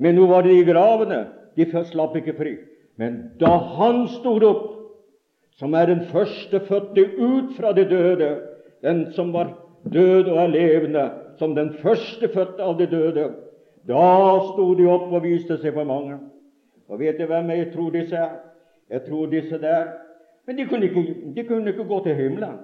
Men 0.00 0.16
nå 0.18 0.28
var 0.30 0.46
de 0.46 0.54
i 0.58 0.66
gravene. 0.66 1.24
De 1.56 1.66
slapp 1.70 2.16
ikke 2.18 2.36
fri. 2.38 2.54
Men 3.00 3.30
da 3.40 3.52
han 3.78 4.06
stod 4.20 4.46
opp, 4.46 4.70
som 5.58 5.74
er 5.78 5.86
den 5.86 6.02
førstefødte 6.10 7.04
ut 7.18 7.54
fra 7.56 7.72
de 7.72 7.84
døde, 7.86 8.30
den 8.82 9.06
som 9.14 9.30
var 9.34 9.52
død 9.92 10.30
og 10.32 10.38
er 10.42 10.50
levende, 10.50 11.04
som 11.38 11.54
den 11.54 11.72
førstefødte 11.82 12.62
av 12.62 12.78
de 12.78 12.86
døde, 12.90 13.28
da 13.86 14.06
sto 14.50 14.66
de 14.74 14.86
opp 14.90 15.12
og 15.12 15.22
viste 15.22 15.58
seg 15.62 15.76
for 15.76 15.86
mange. 15.86 16.18
Og 16.88 16.98
vet 17.00 17.18
du 17.18 17.26
hvem 17.28 17.50
jeg 17.54 17.70
tror 17.74 17.94
disse 17.94 18.18
er? 18.18 18.34
Jeg 18.90 19.06
tror 19.06 19.26
disse 19.26 19.58
der 19.58 19.86
Men 20.46 20.58
de 20.58 20.66
kunne 20.68 20.84
ikke, 20.84 21.14
de 21.36 21.44
kunne 21.48 21.70
ikke 21.70 21.84
gå 21.88 22.02
til 22.04 22.14
himmelen. 22.14 22.58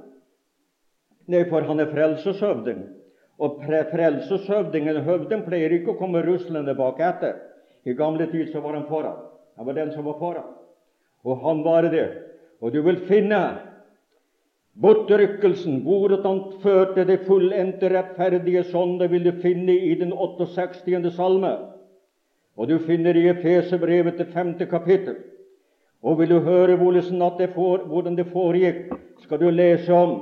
Nei, 1.28 1.44
for 1.50 1.66
han 1.66 1.80
er 1.80 1.90
frelseshøvding. 1.92 2.80
Og 3.40 3.62
frelseshøvdingen, 3.64 5.02
høvding, 5.04 5.44
pleier 5.46 5.72
ikke 5.76 5.94
å 5.94 6.00
komme 6.00 6.22
ruslende 6.24 6.74
bak 6.78 7.00
etter. 7.04 7.38
I 7.84 7.96
gamle 7.96 8.26
tid 8.30 8.52
så 8.52 8.60
var 8.60 8.76
han 8.76 8.88
foran. 8.88 9.20
Han 9.56 9.66
var 9.66 9.76
den 9.78 9.92
som 9.92 10.04
var 10.08 10.18
foran. 10.20 10.52
Og 11.24 11.40
han 11.44 11.64
var 11.64 11.88
det. 11.92 12.08
Og 12.60 12.72
du 12.72 12.82
vil 12.84 13.00
finne 13.08 13.40
bortrykkelsen, 14.80 15.80
hvor 15.84 16.12
han 16.24 16.40
førte 16.62 17.04
det 17.08 17.22
fullendte 17.26 17.90
rettferdige 17.92 18.64
sånn, 18.70 18.98
det 19.00 19.10
vil 19.12 19.26
du 19.28 19.32
finne 19.42 19.72
i 19.72 19.94
den 20.00 20.12
68. 20.12 21.10
salme. 21.16 21.52
Og 22.56 22.68
du 22.68 22.78
finner 22.84 23.16
i 23.16 23.28
Efeserbrevet 23.32 24.18
det 24.20 24.30
femte 24.34 24.66
kapittel. 24.68 25.16
Og 26.02 26.18
vil 26.20 26.32
du 26.32 26.40
høre 26.40 26.76
hvordan 26.80 27.20
hvordan 27.88 28.16
det 28.16 28.28
foregikk, 28.32 28.92
skal 29.20 29.38
du 29.38 29.50
lese 29.50 29.92
om. 29.92 30.12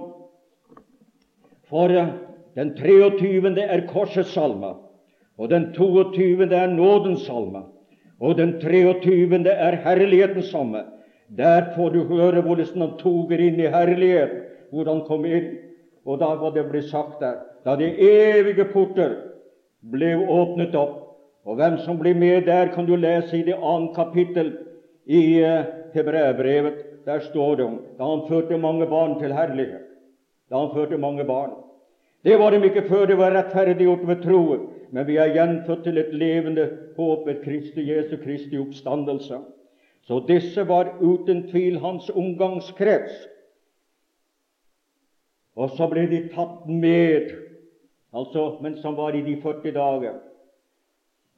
For 1.69 1.93
eh, 1.93 2.13
den 2.57 2.75
23. 2.77 3.55
er 3.63 3.87
korsets 3.91 4.33
salme, 4.35 4.75
og 5.39 5.51
den 5.51 5.73
22. 5.75 6.49
er 6.49 6.71
nådens 6.73 7.27
salme, 7.27 7.63
og 8.21 8.39
den 8.39 8.57
23. 8.61 9.45
er 9.53 9.77
herlighetens 9.85 10.51
salme. 10.51 10.85
Der 11.37 11.75
får 11.77 11.89
du 11.89 12.05
høre 12.09 12.41
hvordan 12.41 12.81
han 12.81 12.95
tok 12.99 13.33
inn 13.37 13.61
i 13.61 13.69
herlighet, 13.69 14.33
hvor 14.73 14.89
han 14.89 15.05
kom 15.07 15.27
inn. 15.29 15.51
Og 16.09 16.21
da 16.23 16.33
var 16.41 16.55
det 16.55 16.71
ble 16.71 16.81
sagt 16.83 17.21
der 17.21 17.43
Da 17.65 17.75
de 17.77 17.91
evige 18.01 18.65
porter 18.73 19.13
ble 19.93 20.15
åpnet 20.17 20.75
opp. 20.75 21.05
Og 21.45 21.57
hvem 21.57 21.77
som 21.85 21.99
blir 21.99 22.15
med 22.15 22.47
der, 22.47 22.73
kan 22.73 22.87
du 22.87 22.97
lese 22.97 23.37
i 23.37 23.45
det 23.45 23.57
annet 23.57 23.95
kapittel 23.97 24.55
i 25.07 25.41
Hebrevbrevet. 25.43 25.93
Hebreabrevet. 25.93 26.85
Der 27.05 27.21
står 27.21 27.55
det 27.57 27.65
om 27.65 27.79
da 27.99 28.05
han 28.05 28.25
førte 28.29 28.59
mange 28.59 28.87
barn 28.87 29.19
til 29.21 29.33
herlighet. 29.33 29.88
Da 30.51 30.59
han 30.63 30.75
førte 30.75 30.99
mange 30.99 31.25
barn. 31.25 31.53
Det 32.25 32.39
var 32.39 32.51
dem 32.51 32.65
ikke 32.65 32.87
før 32.89 33.07
det 33.07 33.19
var 33.19 33.35
rettferdiggjort 33.37 34.07
ved 34.09 34.23
troen, 34.25 34.67
men 34.91 35.07
vi 35.07 35.17
er 35.21 35.35
gjenfødt 35.35 35.85
til 35.85 35.99
et 36.01 36.15
levende 36.15 36.65
håp 36.97 37.27
ved 37.27 37.43
Kristi 37.45 37.85
Jesu 37.91 38.17
Kristi 38.23 38.59
oppstandelse. 38.59 39.39
Så 40.09 40.23
disse 40.29 40.65
var 40.69 40.95
uten 41.01 41.45
tvil 41.51 41.79
hans 41.79 42.09
omgangskrets. 42.11 43.27
Og 45.59 45.71
så 45.77 45.89
ble 45.91 46.07
de 46.09 46.23
tatt 46.33 46.65
med, 46.71 47.35
altså 48.15 48.57
mens 48.63 48.83
han 48.87 48.97
var 48.97 49.15
i 49.15 49.23
de 49.27 49.37
40 49.43 49.75
dager 49.77 50.17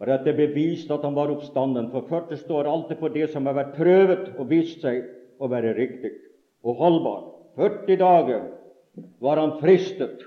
for 0.01 0.09
at 0.09 0.25
det 0.25 0.33
beviste 0.37 0.95
at 0.95 1.03
han 1.05 1.17
var 1.17 1.29
oppstanden. 1.29 1.91
For 1.93 2.07
først 2.09 2.47
står 2.47 2.69
alltid 2.71 2.97
på 2.97 3.09
det 3.13 3.27
som 3.33 3.47
har 3.47 3.59
vært 3.59 3.75
prøvet 3.77 4.31
og 4.39 4.49
vist 4.49 4.81
seg 4.81 5.03
å 5.37 5.49
være 5.53 5.75
riktig 5.77 6.15
og 6.65 6.79
holdbart. 6.81 7.27
40 7.61 7.99
dager 8.01 8.47
var 9.19 9.41
han 9.41 9.57
fristet 9.61 10.23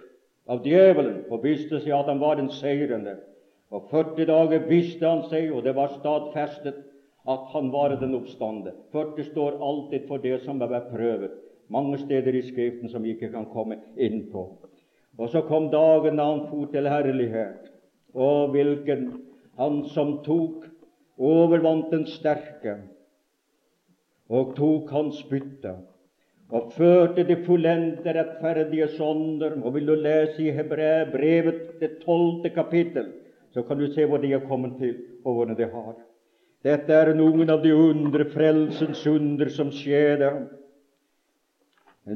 av 0.50 0.66
djevelen 0.68 1.24
og 1.30 1.44
viste 1.46 1.80
seg 1.80 1.94
at 1.96 2.10
han 2.12 2.22
var 2.22 2.40
den 2.40 2.50
seirende. 2.54 3.18
Og 3.74 3.88
40 3.90 4.28
dager 4.30 4.68
visste 4.70 5.08
han 5.08 5.24
seg, 5.32 5.50
og 5.54 5.64
det 5.66 5.74
var 5.76 5.96
stadfestet 5.96 6.84
at 7.30 7.48
han 7.54 7.72
var 7.74 7.96
den 7.98 8.14
oppstande. 8.18 8.74
40 8.92 9.32
står 9.32 9.58
alltid 9.64 10.08
for 10.08 10.22
det 10.22 10.42
som 10.44 10.62
har 10.62 10.70
vært 10.70 10.92
prøvet. 10.94 11.34
Mange 11.74 11.98
steder 11.98 12.36
i 12.36 12.44
Skriften 12.46 12.92
som 12.92 13.04
vi 13.04 13.16
ikke 13.16 13.32
kan 13.34 13.48
komme 13.54 13.80
inn 13.98 14.28
på. 14.32 14.46
Og 15.18 15.30
så 15.30 15.42
kom 15.48 15.70
dagen 15.72 16.20
da 16.20 16.28
han 16.28 16.46
for 16.50 16.70
til 16.74 16.90
herlighet. 16.90 17.72
Og 18.14 18.52
hvilken 18.54 19.08
han 19.58 19.84
som 19.94 20.20
tok, 20.26 20.68
overvant 21.18 21.92
den 21.94 22.06
sterke, 22.10 22.80
og 24.30 24.56
tok 24.58 24.90
hans 24.90 25.22
bytte, 25.30 25.76
og 26.54 26.72
førte 26.76 27.26
de 27.26 27.38
fullendte 27.46 28.14
rettferdige 28.14 28.88
sonder. 28.94 29.56
Og 29.64 29.74
vil 29.76 29.88
du 29.90 29.96
lese 29.98 30.44
i 30.46 30.54
Hebreabrevet, 30.54 31.80
det 31.82 31.98
tolvte 32.06 32.54
kapittel, 32.54 33.12
så 33.54 33.64
kan 33.66 33.80
du 33.80 33.88
se 33.94 34.06
hvor 34.06 34.22
de 34.22 34.34
er 34.34 34.48
kommet 34.48 34.78
til, 34.80 34.96
og 35.26 35.34
hvordan 35.34 35.58
de 35.58 35.70
har 35.70 35.94
det. 35.94 36.06
Dette 36.64 36.96
er 36.96 37.12
noen 37.18 37.50
av 37.52 37.64
de 37.64 37.74
undre, 37.76 38.26
frelsens 38.32 39.02
under, 39.10 39.50
som 39.52 39.72
skjedde 39.74 40.30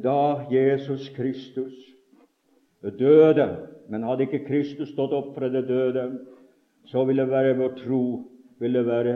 da 0.04 0.46
Jesus 0.52 1.10
Kristus 1.16 1.74
døde. 3.00 3.48
Men 3.90 4.04
hadde 4.04 4.28
ikke 4.28 4.46
Kristus 4.48 4.92
stått 4.92 5.14
opp 5.16 5.34
fra 5.36 5.50
det 5.52 5.66
døde, 5.68 6.10
så 6.88 7.04
ville 7.08 7.24
det 7.24 7.32
være 7.32 7.58
vår 7.60 7.76
tro 7.80 8.04
ville 8.60 8.80
det 8.80 8.88
være 8.88 9.16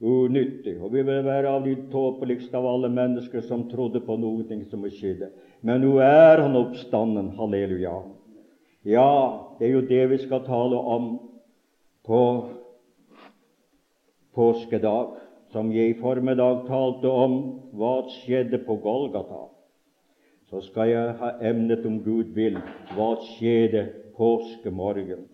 unyttig. 0.00 0.76
Og 0.82 0.92
vi 0.92 1.02
vil 1.02 1.24
være 1.24 1.50
av 1.50 1.64
de 1.64 1.74
tåpeligste 1.92 2.56
av 2.58 2.66
alle 2.68 2.90
mennesker 2.92 3.44
som 3.46 3.66
trodde 3.70 4.02
på 4.04 4.18
noe 4.20 4.44
som 4.70 4.84
skjedde. 4.90 5.30
Men 5.62 5.82
nå 5.84 5.96
er 6.04 6.42
han 6.44 6.56
oppstanden. 6.58 7.32
Halleluja. 7.38 8.02
Ja, 8.86 9.56
det 9.58 9.66
er 9.66 9.72
jo 9.72 9.86
det 9.88 10.04
vi 10.12 10.18
skal 10.22 10.44
tale 10.46 10.76
om 10.78 11.08
på 12.06 12.22
påskedag, 14.36 15.16
som 15.50 15.72
jeg 15.72 15.90
i 15.90 15.98
formiddag 15.98 16.66
talte 16.68 17.10
om 17.10 17.36
hva 17.74 18.04
skjedde 18.20 18.60
på 18.66 18.76
Golgata. 18.84 19.48
Så 20.46 20.60
skal 20.68 20.92
jeg 20.92 21.14
ha 21.18 21.32
emnet, 21.42 21.86
om 21.88 21.98
Gud 22.04 22.30
vil, 22.36 22.60
hva 22.94 23.16
skjedde 23.32 23.88
påskemorgen. 24.14 25.24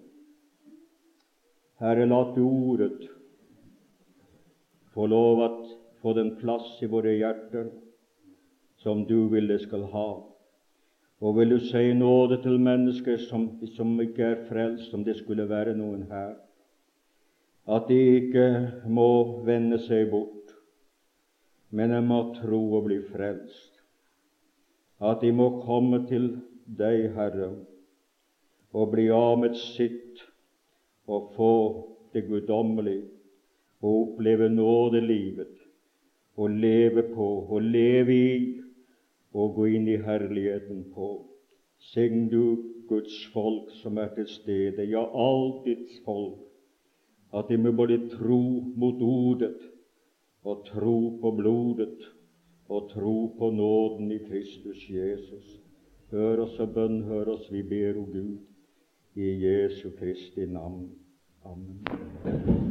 Herre, 1.83 2.07
la 2.07 2.23
ordet 2.41 3.12
få 4.95 5.07
lov 5.07 5.43
at 5.45 5.63
få 6.03 6.13
den 6.13 6.37
plass 6.37 6.77
i 6.83 6.91
våre 6.91 7.15
hjerter 7.17 7.71
som 8.83 9.05
du 9.07 9.29
vil 9.29 9.49
det 9.49 9.61
skal 9.63 9.87
ha. 9.93 10.09
Og 11.23 11.37
vil 11.39 11.55
du 11.55 11.59
si 11.63 11.93
nåde 11.95 12.41
til 12.43 12.59
mennesker 12.59 13.21
som, 13.29 13.47
som 13.77 13.95
ikke 14.03 14.25
er 14.27 14.41
frelst, 14.49 14.95
om 14.95 15.05
det 15.07 15.17
skulle 15.21 15.49
være 15.49 15.77
noen 15.79 16.09
her. 16.11 16.35
at 17.69 17.85
de 17.89 17.95
ikke 17.95 18.47
må 18.91 19.43
vende 19.47 19.79
seg 19.85 20.09
bort, 20.11 20.51
men 21.71 21.93
de 21.95 22.01
må 22.03 22.17
tro 22.35 22.59
og 22.75 22.89
bli 22.89 22.97
frelst. 23.07 23.85
At 24.99 25.23
de 25.23 25.31
må 25.31 25.63
komme 25.63 26.01
til 26.09 26.27
deg, 26.67 27.13
Herre, 27.15 27.53
og 28.75 28.91
bli 28.91 29.07
av 29.15 29.39
med 29.39 29.55
sitt 29.55 30.25
og 31.07 31.31
få 31.37 31.55
det 32.15 32.27
guddommelige 32.27 33.22
og 33.83 34.01
oppleve 34.03 34.49
nådelivet 34.49 35.59
og 36.37 36.51
leve 36.51 37.03
på 37.15 37.29
og 37.49 37.63
leve 37.63 38.17
i 38.35 38.61
og 39.35 39.55
gå 39.57 39.67
inn 39.77 39.89
i 39.89 39.97
herligheten 39.97 40.85
på. 40.95 41.11
Sign 41.93 42.29
du 42.29 42.73
Guds 42.89 43.19
folk 43.33 43.71
som 43.81 43.99
er 43.99 44.13
til 44.15 44.29
stede, 44.29 44.85
ja, 44.85 45.03
alt 45.03 45.95
folk, 46.05 46.39
at 47.35 47.49
de 47.49 47.57
må 47.57 47.73
både 47.73 47.99
tro 48.13 48.43
mot 48.77 49.01
ordet 49.01 49.57
og 50.45 50.65
tro 50.69 50.97
på 51.21 51.31
blodet 51.37 52.09
og 52.69 52.91
tro 52.93 53.17
på 53.39 53.51
nåden 53.51 54.13
i 54.13 54.19
Kristus 54.29 54.89
Jesus. 54.91 55.61
Hør 56.11 56.45
oss 56.45 56.59
og 56.61 56.75
bønn, 56.75 57.03
hør 57.09 57.33
oss, 57.37 57.49
vi 57.53 57.63
ber, 57.63 57.97
o 57.97 58.05
Gud, 58.05 58.37
i 59.17 59.31
Jesu 59.47 59.89
Kristi 59.99 60.47
navn. 60.47 60.91
Amen. 61.45 62.62